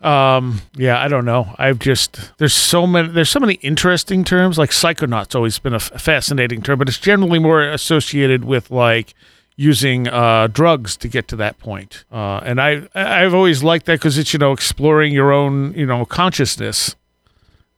[0.00, 1.54] Um, yeah, I don't know.
[1.58, 4.58] I've just there's so many there's so many interesting terms.
[4.58, 9.14] Like psychonaut's always been a f- fascinating term, but it's generally more associated with like
[9.56, 12.04] using uh, drugs to get to that point.
[12.10, 15.86] Uh, and I I've always liked that because it's you know exploring your own you
[15.86, 16.96] know consciousness.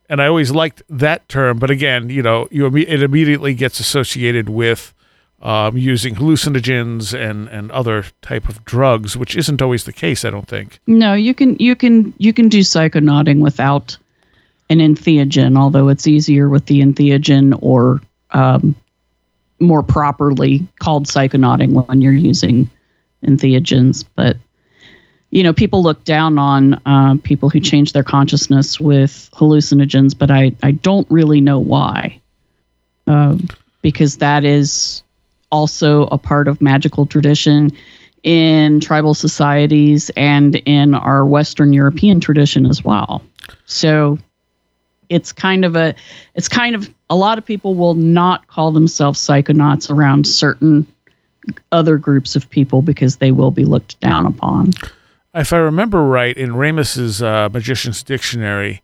[0.06, 4.50] And I always liked that term, but again, you know, you it immediately gets associated
[4.50, 4.92] with
[5.44, 10.24] um, using hallucinogens and and other type of drugs, which isn't always the case.
[10.24, 10.80] I don't think.
[10.86, 13.96] No, you can you can you can do psychonauting without
[14.70, 18.74] an entheogen, although it's easier with the entheogen or um,
[19.60, 22.70] more properly called psychonauting when you're using
[23.22, 24.04] entheogens.
[24.14, 24.38] But
[25.30, 30.30] you know, people look down on uh, people who change their consciousness with hallucinogens, but
[30.30, 32.18] I I don't really know why.
[33.06, 33.48] Um,
[33.82, 35.03] because that is
[35.54, 37.70] also a part of magical tradition
[38.24, 43.22] in tribal societies and in our Western European tradition as well.
[43.66, 44.18] So
[45.08, 45.94] it's kind of a
[46.34, 50.86] it's kind of a lot of people will not call themselves psychonauts around certain
[51.70, 54.72] other groups of people because they will be looked down upon.
[55.34, 58.82] If I remember right, in Rehmus's uh, Magician's Dictionary,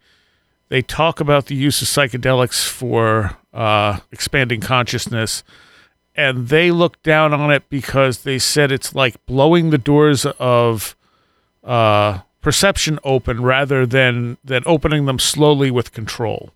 [0.68, 5.42] they talk about the use of psychedelics for uh, expanding consciousness
[6.20, 10.94] and they looked down on it because they said it's like blowing the doors of
[11.64, 16.50] uh, perception open rather than than opening them slowly with control.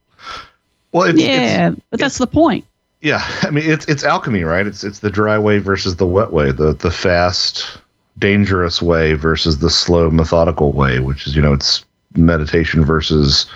[0.92, 2.66] Well, it's, yeah, it's, but that's the point.
[3.00, 4.66] Yeah, I mean it's it's alchemy, right?
[4.66, 7.78] It's it's the dry way versus the wet way, the the fast,
[8.18, 11.86] dangerous way versus the slow, methodical way, which is you know it's
[12.16, 13.46] meditation versus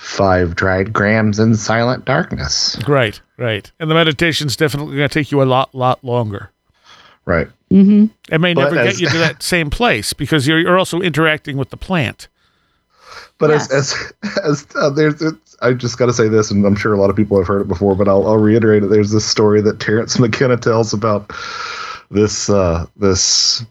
[0.00, 2.78] five dried grams in silent darkness.
[2.88, 3.70] Right, right.
[3.78, 6.50] And the meditation's definitely going to take you a lot, lot longer.
[7.26, 7.48] Right.
[7.70, 8.06] Mm-hmm.
[8.32, 11.00] It may but never as, get you to that same place because you're, you're also
[11.00, 12.28] interacting with the plant.
[13.38, 13.70] But yes.
[13.70, 15.22] as as as uh, there's
[15.62, 17.60] I just got to say this, and I'm sure a lot of people have heard
[17.60, 18.88] it before, but I'll, I'll reiterate it.
[18.88, 21.30] There's this story that Terence McKenna tells about
[22.10, 23.64] this uh, this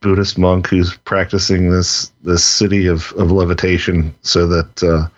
[0.00, 5.08] Buddhist monk who's practicing this this siddhi of, of levitation, so that uh,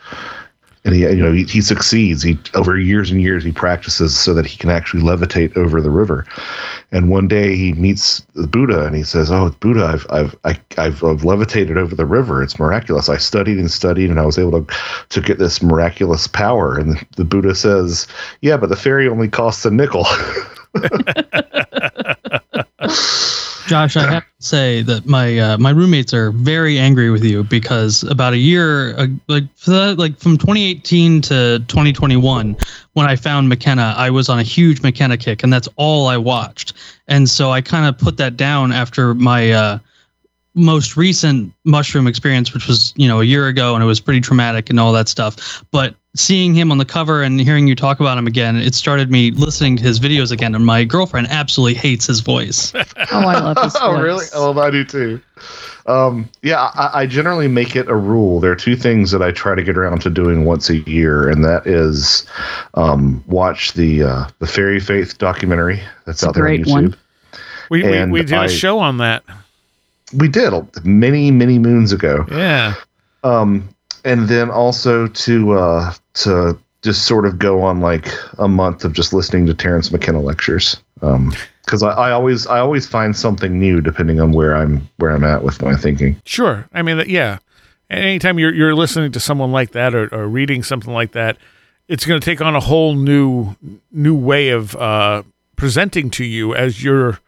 [0.84, 2.22] and he you know he, he succeeds.
[2.22, 5.90] He over years and years he practices so that he can actually levitate over the
[5.90, 6.26] river.
[6.92, 10.58] And one day he meets the Buddha and he says, "Oh, Buddha, I've I've I,
[10.78, 12.42] I've, I've levitated over the river.
[12.42, 13.08] It's miraculous.
[13.08, 14.76] I studied and studied, and I was able to
[15.10, 18.06] to get this miraculous power." And the, the Buddha says,
[18.40, 20.06] "Yeah, but the ferry only costs a nickel."
[23.70, 27.44] Josh, I have to say that my uh, my roommates are very angry with you
[27.44, 32.56] because about a year, uh, like like from 2018 to 2021,
[32.94, 36.16] when I found McKenna, I was on a huge McKenna kick, and that's all I
[36.16, 36.72] watched.
[37.06, 39.78] And so I kind of put that down after my uh,
[40.54, 44.20] most recent mushroom experience, which was you know a year ago, and it was pretty
[44.20, 45.64] traumatic and all that stuff.
[45.70, 49.10] But seeing him on the cover and hearing you talk about him again, it started
[49.10, 50.54] me listening to his videos again.
[50.54, 52.72] And my girlfriend absolutely hates his voice.
[52.74, 53.76] oh, I love his voice.
[53.82, 54.26] oh, really?
[54.34, 55.20] Oh, I do too.
[55.86, 58.38] Um, yeah, I, I, generally make it a rule.
[58.38, 61.28] There are two things that I try to get around to doing once a year,
[61.28, 62.26] and that is
[62.74, 66.70] um, watch the uh, the Fairy Faith documentary that's it's out there on YouTube.
[66.70, 66.96] One.
[67.70, 69.24] We, we, we did I, a show on that.
[70.14, 70.52] We did
[70.84, 72.26] many many moons ago.
[72.30, 72.74] Yeah.
[73.24, 73.68] Um,
[74.04, 78.08] and then also to uh, to just sort of go on like
[78.38, 80.82] a month of just listening to Terence McKenna lectures.
[81.02, 81.32] Um,
[81.64, 85.22] because I, I, always I always find something new depending on where I'm where I'm
[85.22, 86.20] at with my thinking.
[86.24, 87.38] Sure, I mean yeah.
[87.88, 91.36] Anytime you're you're listening to someone like that or, or reading something like that,
[91.86, 93.56] it's going to take on a whole new
[93.92, 95.22] new way of uh,
[95.56, 97.20] presenting to you as your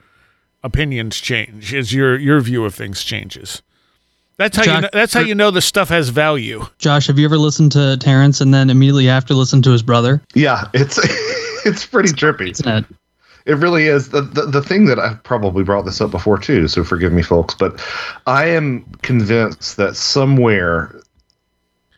[0.65, 3.63] opinions change, as your your view of things changes.
[4.39, 4.81] That's how Josh, you.
[4.83, 6.65] Know, that's how you know the stuff has value.
[6.79, 10.23] Josh, have you ever listened to Terence and then immediately after listened to his brother?
[10.35, 10.99] Yeah, it's
[11.67, 12.51] it's pretty trippy.
[12.51, 12.85] Isn't it?
[13.45, 14.11] It really is.
[14.11, 17.23] The, the the thing that I've probably brought this up before too, so forgive me,
[17.23, 17.85] folks, but
[18.27, 20.95] I am convinced that somewhere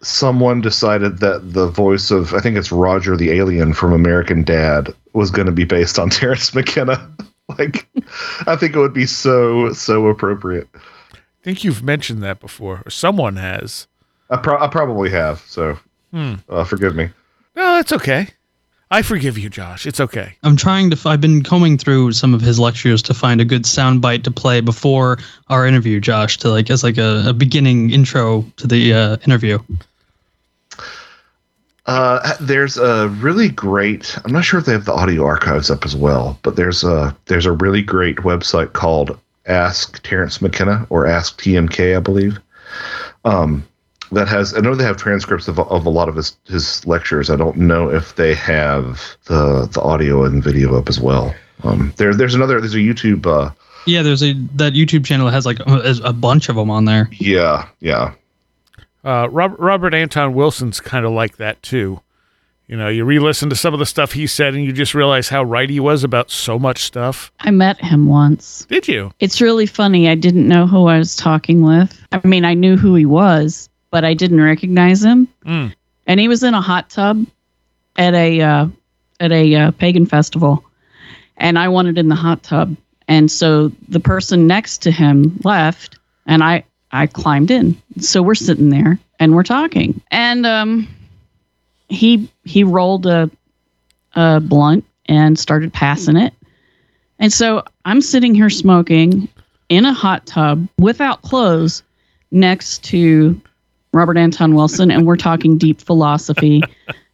[0.02, 4.94] someone decided that the voice of I think it's Roger the alien from American Dad
[5.12, 7.10] was going to be based on Terence McKenna.
[7.58, 7.86] like,
[8.46, 10.68] I think it would be so so appropriate
[11.44, 13.86] think you've mentioned that before, or someone has.
[14.30, 15.40] I, pro- I probably have.
[15.40, 15.78] So,
[16.10, 16.36] hmm.
[16.48, 17.10] uh, forgive me.
[17.54, 18.28] No, that's okay.
[18.90, 19.86] I forgive you, Josh.
[19.86, 20.36] It's okay.
[20.42, 20.96] I'm trying to.
[20.96, 24.30] F- I've been combing through some of his lectures to find a good soundbite to
[24.30, 25.18] play before
[25.48, 29.58] our interview, Josh, to like as like a, a beginning intro to the uh, interview.
[31.86, 34.16] Uh, there's a really great.
[34.24, 37.14] I'm not sure if they have the audio archives up as well, but there's a
[37.26, 42.38] there's a really great website called Ask Terence McKenna or Ask TMK, I believe.
[43.24, 43.66] Um,
[44.12, 47.30] that has I know they have transcripts of, of a lot of his, his lectures.
[47.30, 51.34] I don't know if they have the the audio and video up as well.
[51.62, 53.26] Um, there there's another there's a YouTube.
[53.26, 53.52] Uh,
[53.86, 57.08] yeah, there's a that YouTube channel has like a, a bunch of them on there.
[57.12, 58.14] Yeah, yeah.
[59.04, 62.00] Uh, Robert, Robert Anton Wilson's kind of like that too.
[62.66, 65.28] You know, you re-listen to some of the stuff he said, and you just realize
[65.28, 67.30] how right he was about so much stuff.
[67.40, 68.64] I met him once.
[68.70, 69.12] Did you?
[69.20, 70.08] It's really funny.
[70.08, 72.00] I didn't know who I was talking with.
[72.12, 75.28] I mean, I knew who he was, but I didn't recognize him.
[75.44, 75.74] Mm.
[76.06, 77.26] And he was in a hot tub
[77.96, 78.66] at a uh,
[79.20, 80.64] at a uh, pagan festival,
[81.36, 82.76] and I wanted in the hot tub.
[83.08, 87.76] And so the person next to him left, and I I climbed in.
[88.00, 90.88] So we're sitting there and we're talking, and um
[91.88, 93.30] he he rolled a
[94.14, 96.32] a blunt and started passing it.
[97.18, 99.28] And so I'm sitting here smoking
[99.68, 101.82] in a hot tub without clothes
[102.30, 103.40] next to
[103.92, 106.62] Robert Anton Wilson and we're talking deep philosophy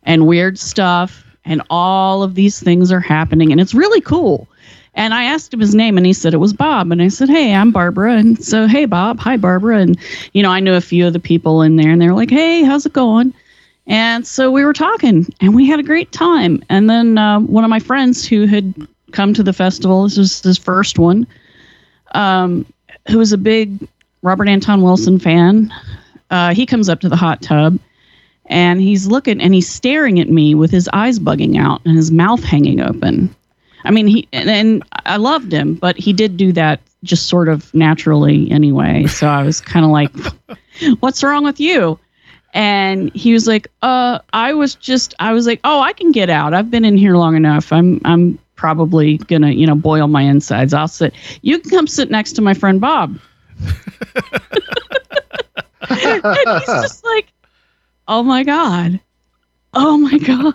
[0.02, 4.48] and weird stuff and all of these things are happening and it's really cool.
[4.94, 6.90] And I asked him his name and he said it was Bob.
[6.90, 8.16] And I said, Hey, I'm Barbara.
[8.16, 9.20] And so, hey, Bob.
[9.20, 9.78] Hi, Barbara.
[9.78, 9.97] And,
[10.32, 12.64] you know, I knew a few of the people in there and they're like, Hey,
[12.64, 13.32] how's it going?
[13.90, 16.62] And so we were talking and we had a great time.
[16.68, 18.72] And then uh, one of my friends who had
[19.10, 21.26] come to the festival, this was his first one,
[22.12, 22.64] um,
[23.08, 23.88] who was a big
[24.22, 25.74] Robert Anton Wilson fan,
[26.30, 27.80] uh, he comes up to the hot tub
[28.46, 32.12] and he's looking and he's staring at me with his eyes bugging out and his
[32.12, 33.34] mouth hanging open.
[33.82, 37.48] I mean, he and, and I loved him, but he did do that just sort
[37.48, 39.06] of naturally anyway.
[39.06, 40.12] So I was kind of like,
[41.00, 41.98] "What's wrong with you?"
[42.52, 46.28] And he was like uh i was just i was like oh i can get
[46.28, 50.22] out i've been in here long enough i'm i'm probably gonna you know boil my
[50.22, 53.18] insides i'll sit you can come sit next to my friend bob
[55.89, 57.32] and he's just like
[58.09, 59.01] oh my god
[59.74, 60.55] Oh my god.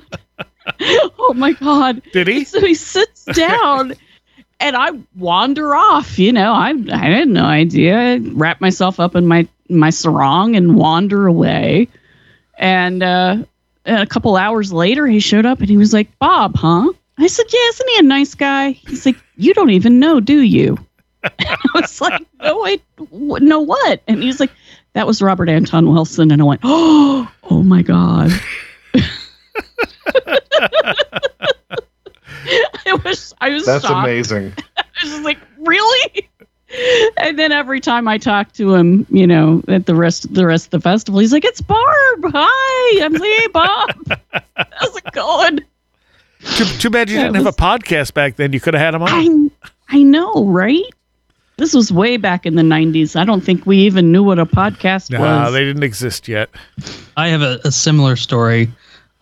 [1.19, 2.01] oh my god.
[2.11, 2.43] Did he?
[2.43, 3.93] So he sits down
[4.59, 6.53] and I wander off, you know.
[6.53, 7.97] I I had no idea.
[7.97, 11.87] I wrap myself up in my my sarong and wander away.
[12.57, 13.37] And uh
[13.85, 17.27] and a couple hours later he showed up and he was like, "Bob, huh?" I
[17.27, 20.77] said, "Yeah, isn't he a nice guy?" He's like, "You don't even know, do you?"
[21.23, 22.65] I was like, "No,
[23.11, 24.51] wh- no what?" And he's like,
[24.93, 28.31] "That was Robert Anton Wilson." And I went, "Oh, oh my god."
[32.87, 34.07] I was I was That's shocked.
[34.07, 34.53] amazing.
[34.77, 36.29] I was just like, really?
[37.17, 40.65] And then every time I talk to him, you know, at the rest the rest
[40.65, 42.25] of the festival, he's like, "It's Barb.
[42.25, 43.89] Hi." I'm like, "Hey, Bob.
[44.55, 45.59] How's it going?"
[46.55, 48.53] Too, too bad you Yeah, didn't it have a podcast back then.
[48.53, 49.09] You could have had him on.
[49.09, 49.49] I
[49.97, 50.83] I know, right?
[51.57, 53.15] This was way back in the '90s.
[53.15, 55.53] I don't think we even knew what a podcast Nah, was.
[55.53, 56.49] they didn't exist yet.
[57.17, 58.69] I have a, a similar story.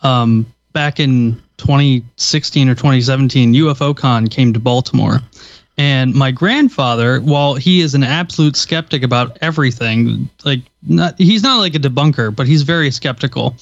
[0.02, 5.20] Um, back in 2016 or 2017, UFO Con came to Baltimore.
[5.76, 11.58] And my grandfather, while he is an absolute skeptic about everything, like not, he's not
[11.58, 13.56] like a debunker, but he's very skeptical.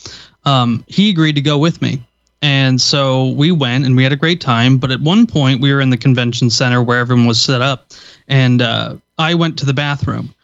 [0.45, 2.03] Um, he agreed to go with me.
[2.43, 4.77] And so we went and we had a great time.
[4.77, 7.93] But at one point, we were in the convention center where everyone was set up.
[8.29, 10.35] And uh, I went to the bathroom.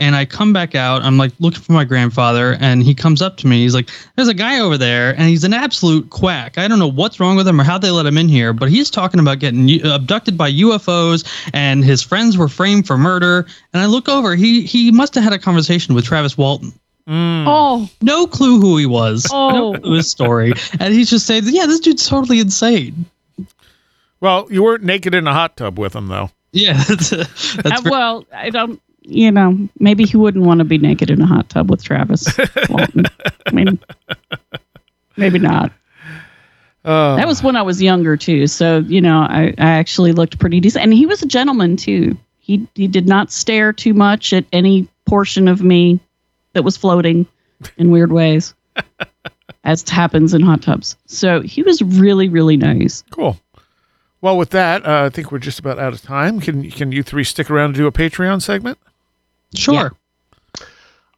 [0.00, 1.02] And I come back out.
[1.02, 3.62] I'm like looking for my grandfather, and he comes up to me.
[3.62, 6.56] He's like, "There's a guy over there, and he's an absolute quack.
[6.56, 8.68] I don't know what's wrong with him or how they let him in here, but
[8.70, 13.82] he's talking about getting abducted by UFOs, and his friends were framed for murder." And
[13.82, 14.36] I look over.
[14.36, 16.72] He he must have had a conversation with Travis Walton.
[17.08, 17.44] Mm.
[17.48, 19.26] oh, No clue who he was.
[19.32, 19.72] Oh.
[19.72, 23.06] No clue his story, and he's just saying, "Yeah, this dude's totally insane."
[24.20, 26.30] Well, you weren't naked in a hot tub with him, though.
[26.52, 27.24] Yeah, that's, uh,
[27.62, 28.80] that's very- well, I don't.
[29.10, 32.26] You know, maybe he wouldn't want to be naked in a hot tub with Travis
[32.68, 33.06] Walton.
[33.46, 33.78] I mean,
[35.16, 35.72] maybe not.
[36.84, 38.46] Uh, That was when I was younger too.
[38.46, 42.16] So you know, I, I actually looked pretty decent, and he was a gentleman too.
[42.38, 46.00] He he did not stare too much at any portion of me
[46.52, 47.26] that was floating
[47.78, 48.54] in weird ways,
[49.64, 50.96] as happens in hot tubs.
[51.06, 53.04] So he was really really nice.
[53.10, 53.38] cool.
[54.20, 56.40] Well, with that, uh, I think we're just about out of time.
[56.40, 58.78] Can can you three stick around to do a Patreon segment?
[59.54, 59.92] Sure.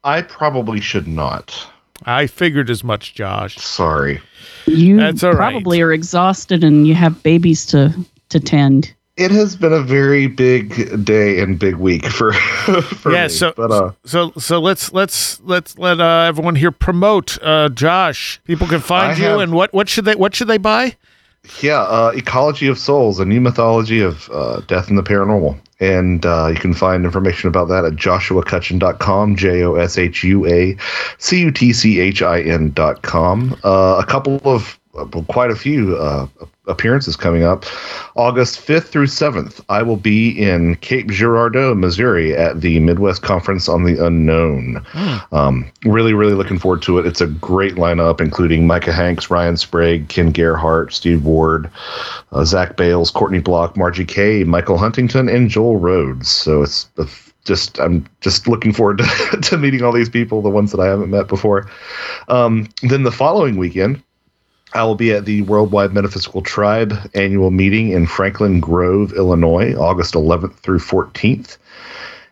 [0.04, 1.66] I probably should not.
[2.06, 3.56] I figured as much, Josh.
[3.58, 4.20] Sorry.
[4.66, 5.36] You That's all right.
[5.52, 7.94] probably are exhausted and you have babies to
[8.30, 8.94] to tend.
[9.16, 12.32] It has been a very big day and big week for,
[12.82, 13.28] for Yeah, me.
[13.28, 18.40] so- but uh, So so let's let's let's let uh, everyone here promote uh, Josh.
[18.46, 20.96] People can find I you, have- and what what should they what should they buy?
[21.62, 25.58] Yeah, uh, Ecology of Souls, a new mythology of uh, death and the paranormal.
[25.78, 30.46] And uh, you can find information about that at joshuacutchin.com, J O S H U
[30.46, 30.76] A
[31.18, 33.56] C U T C H I N.com.
[33.64, 34.78] Uh, a couple of,
[35.28, 36.26] quite a few uh,
[36.66, 37.64] appearances coming up.
[38.16, 43.68] August 5th through 7th, I will be in Cape Girardeau, Missouri at the Midwest Conference
[43.68, 44.84] on the Unknown.
[45.32, 47.06] Um, really, really looking forward to it.
[47.06, 51.70] It's a great lineup, including Micah Hanks, Ryan Sprague, Ken Gerhard, Steve Ward,
[52.32, 56.28] uh, Zach Bales, Courtney Block, Margie Kay, Michael Huntington, and Joel Rhodes.
[56.28, 57.06] So it's a
[57.44, 60.86] just I'm just looking forward to, to meeting all these people, the ones that I
[60.86, 61.68] haven't met before.
[62.28, 64.02] Um, then the following weekend,
[64.72, 70.14] I will be at the Worldwide Metaphysical Tribe annual meeting in Franklin Grove, Illinois, August
[70.14, 71.56] 11th through 14th.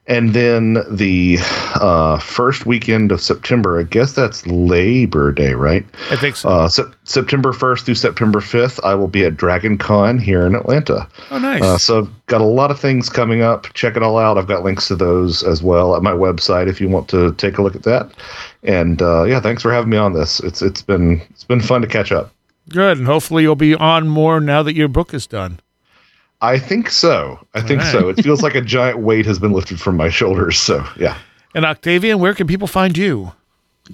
[0.08, 1.36] And then the
[1.74, 5.84] uh, first weekend of September, I guess that's Labor Day, right?
[6.10, 6.48] I think so.
[6.48, 10.54] Uh, Sep- September 1st through September 5th, I will be at Dragon Con here in
[10.54, 11.06] Atlanta.
[11.30, 11.62] oh, nice.
[11.62, 13.70] Uh, so I've got a lot of things coming up.
[13.74, 14.38] Check it all out.
[14.38, 17.58] I've got links to those as well at my website if you want to take
[17.58, 18.10] a look at that.
[18.62, 20.40] And uh, yeah, thanks for having me on this.
[20.40, 22.32] It's it's been it's been fun to catch up.
[22.70, 25.60] Good, and hopefully you'll be on more now that your book is done.
[26.40, 27.44] I think so.
[27.54, 27.92] I think right.
[27.92, 28.08] so.
[28.08, 30.58] It feels like a giant weight has been lifted from my shoulders.
[30.58, 31.18] So yeah.
[31.54, 33.32] And Octavian, where can people find you?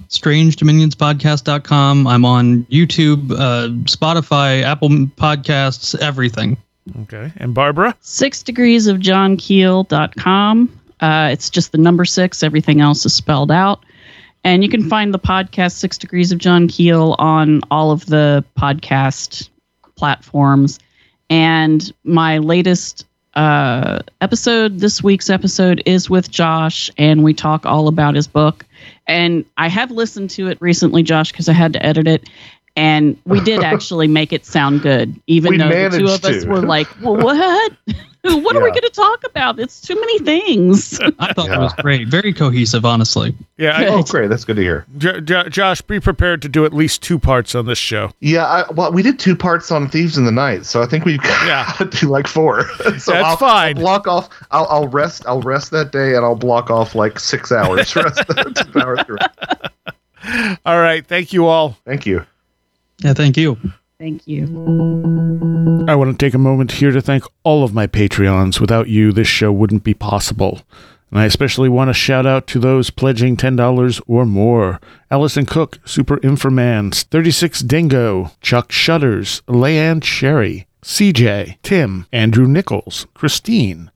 [0.08, 2.06] strangedominionspodcast.com.
[2.06, 6.56] I'm on YouTube, uh, Spotify, Apple Podcasts, everything.
[7.02, 7.96] Okay, and Barbara.
[8.00, 10.80] Six degrees of John Keel.com.
[11.00, 12.42] Uh, it's just the number six.
[12.42, 13.84] Everything else is spelled out.
[14.44, 18.44] And you can find the podcast Six Degrees of John Keel on all of the
[18.58, 19.48] podcast
[19.96, 20.78] platforms.
[21.30, 27.88] And my latest uh, episode, this week's episode, is with Josh, and we talk all
[27.88, 28.64] about his book.
[29.06, 32.28] And I have listened to it recently, Josh, because I had to edit it.
[32.76, 36.42] And we did actually make it sound good, even We though the two of us
[36.42, 36.48] to.
[36.48, 37.72] were like, well, "What?"
[38.24, 39.58] what are we going to talk about?
[39.58, 40.98] It's too many things.
[41.18, 41.56] I thought Yeah.
[41.56, 42.08] it was great.
[42.08, 43.34] Very cohesive, honestly.
[43.58, 44.28] Yeah, I, Oh, great.
[44.28, 44.86] That's good to hear.
[44.98, 48.12] J- J- Josh, be prepared to do at least two parts on this show.
[48.20, 51.04] Yeah, I, well, we did two parts on Thieves in the Night, so I think
[51.04, 51.64] we've got Yeah.
[51.78, 52.66] to do like four.
[52.78, 53.76] so That's I'll, fine.
[53.76, 54.28] I'll block off.
[54.50, 55.24] I'll, I'll rest.
[55.26, 57.94] I'll rest that day, and I'll block off like six hours.
[57.94, 59.00] rest the two hours.
[59.04, 60.56] through.
[60.64, 61.76] All right, thank you all.
[61.84, 62.24] Thank you.
[63.00, 63.58] Yeah, thank you.
[64.04, 64.44] Thank you.
[65.88, 68.60] I want to take a moment here to thank all of my Patreons.
[68.60, 70.60] Without you, this show wouldn't be possible.
[71.10, 74.78] And I especially want to shout out to those pledging $10 or more.
[75.10, 83.90] Allison Cook, Super Infomans, 36 Dingo, Chuck Shutters, Leanne Sherry, CJ, Tim, Andrew Nichols, Christine,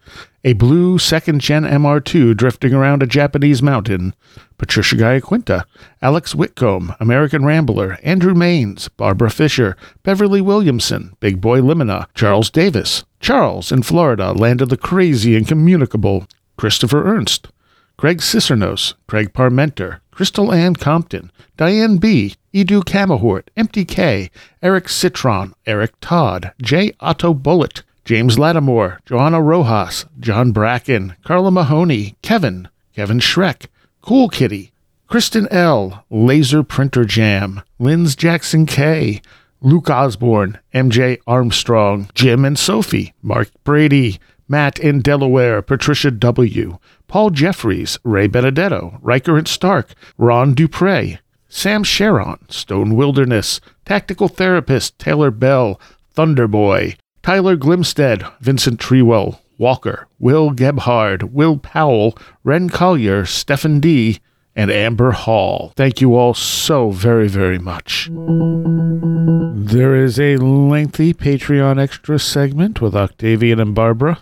[0.45, 4.15] a blue second gen MR2 drifting around a Japanese mountain,
[4.57, 5.65] Patricia Giaquinta,
[6.01, 13.05] Alex Whitcomb, American Rambler, Andrew Maines, Barbara Fisher, Beverly Williamson, Big Boy Limina, Charles Davis,
[13.21, 17.49] Charles in Florida, land of the crazy and communicable, Christopher Ernst,
[17.97, 24.31] Craig Cicernos, Craig Parmenter, Crystal Ann Compton, Diane B., Edu Camahort, Empty K,
[24.63, 26.93] Eric Citron, Eric Todd, J.
[27.01, 33.67] Otto Bullet, James Lattimore, Joanna Rojas, John Bracken, Carla Mahoney, Kevin, Kevin Schreck,
[34.01, 34.73] Cool Kitty,
[35.09, 39.21] Kristen L., Laser Printer Jam, Linz Jackson K.,
[39.61, 44.19] Luke Osborne, MJ Armstrong, Jim and Sophie, Mark Brady,
[44.49, 46.79] Matt in Delaware, Patricia W.,
[47.09, 51.19] Paul Jeffries, Ray Benedetto, Riker and Stark, Ron Dupre,
[51.51, 55.79] Sam Sharon, Stone Wilderness, Tactical Therapist, Taylor Bell,
[56.17, 64.21] Thunderboy, Tyler Glimstead, Vincent Trewell, Walker, Will Gebhard, Will Powell, Ren Collier, Stephen D.,
[64.59, 65.73] and Amber Hall.
[65.77, 68.09] Thank you all so very, very much.
[68.11, 74.19] There is a lengthy Patreon extra segment with Octavian and Barbara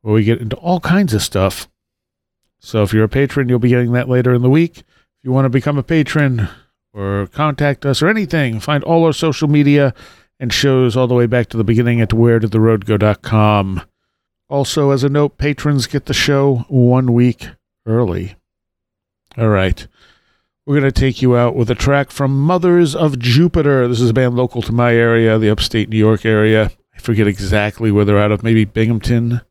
[0.00, 1.68] where we get into all kinds of stuff.
[2.58, 4.78] So if you're a patron, you'll be getting that later in the week.
[4.78, 4.84] If
[5.24, 6.48] you want to become a patron
[6.94, 9.92] or contact us or anything, find all our social media
[10.38, 13.82] and shows all the way back to the beginning at wheredidtheroadgo.com.
[14.48, 17.48] Also, as a note, patrons get the show one week
[17.84, 18.36] early.
[19.36, 19.86] All right.
[20.64, 23.86] We're going to take you out with a track from Mothers of Jupiter.
[23.86, 26.70] This is a band local to my area, the upstate New York area.
[26.94, 29.42] I forget exactly where they're out of, maybe Binghamton.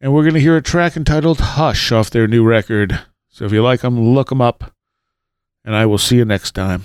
[0.00, 3.00] And we're going to hear a track entitled Hush off their new record.
[3.28, 4.72] So if you like them, look them up.
[5.64, 6.84] And I will see you next time.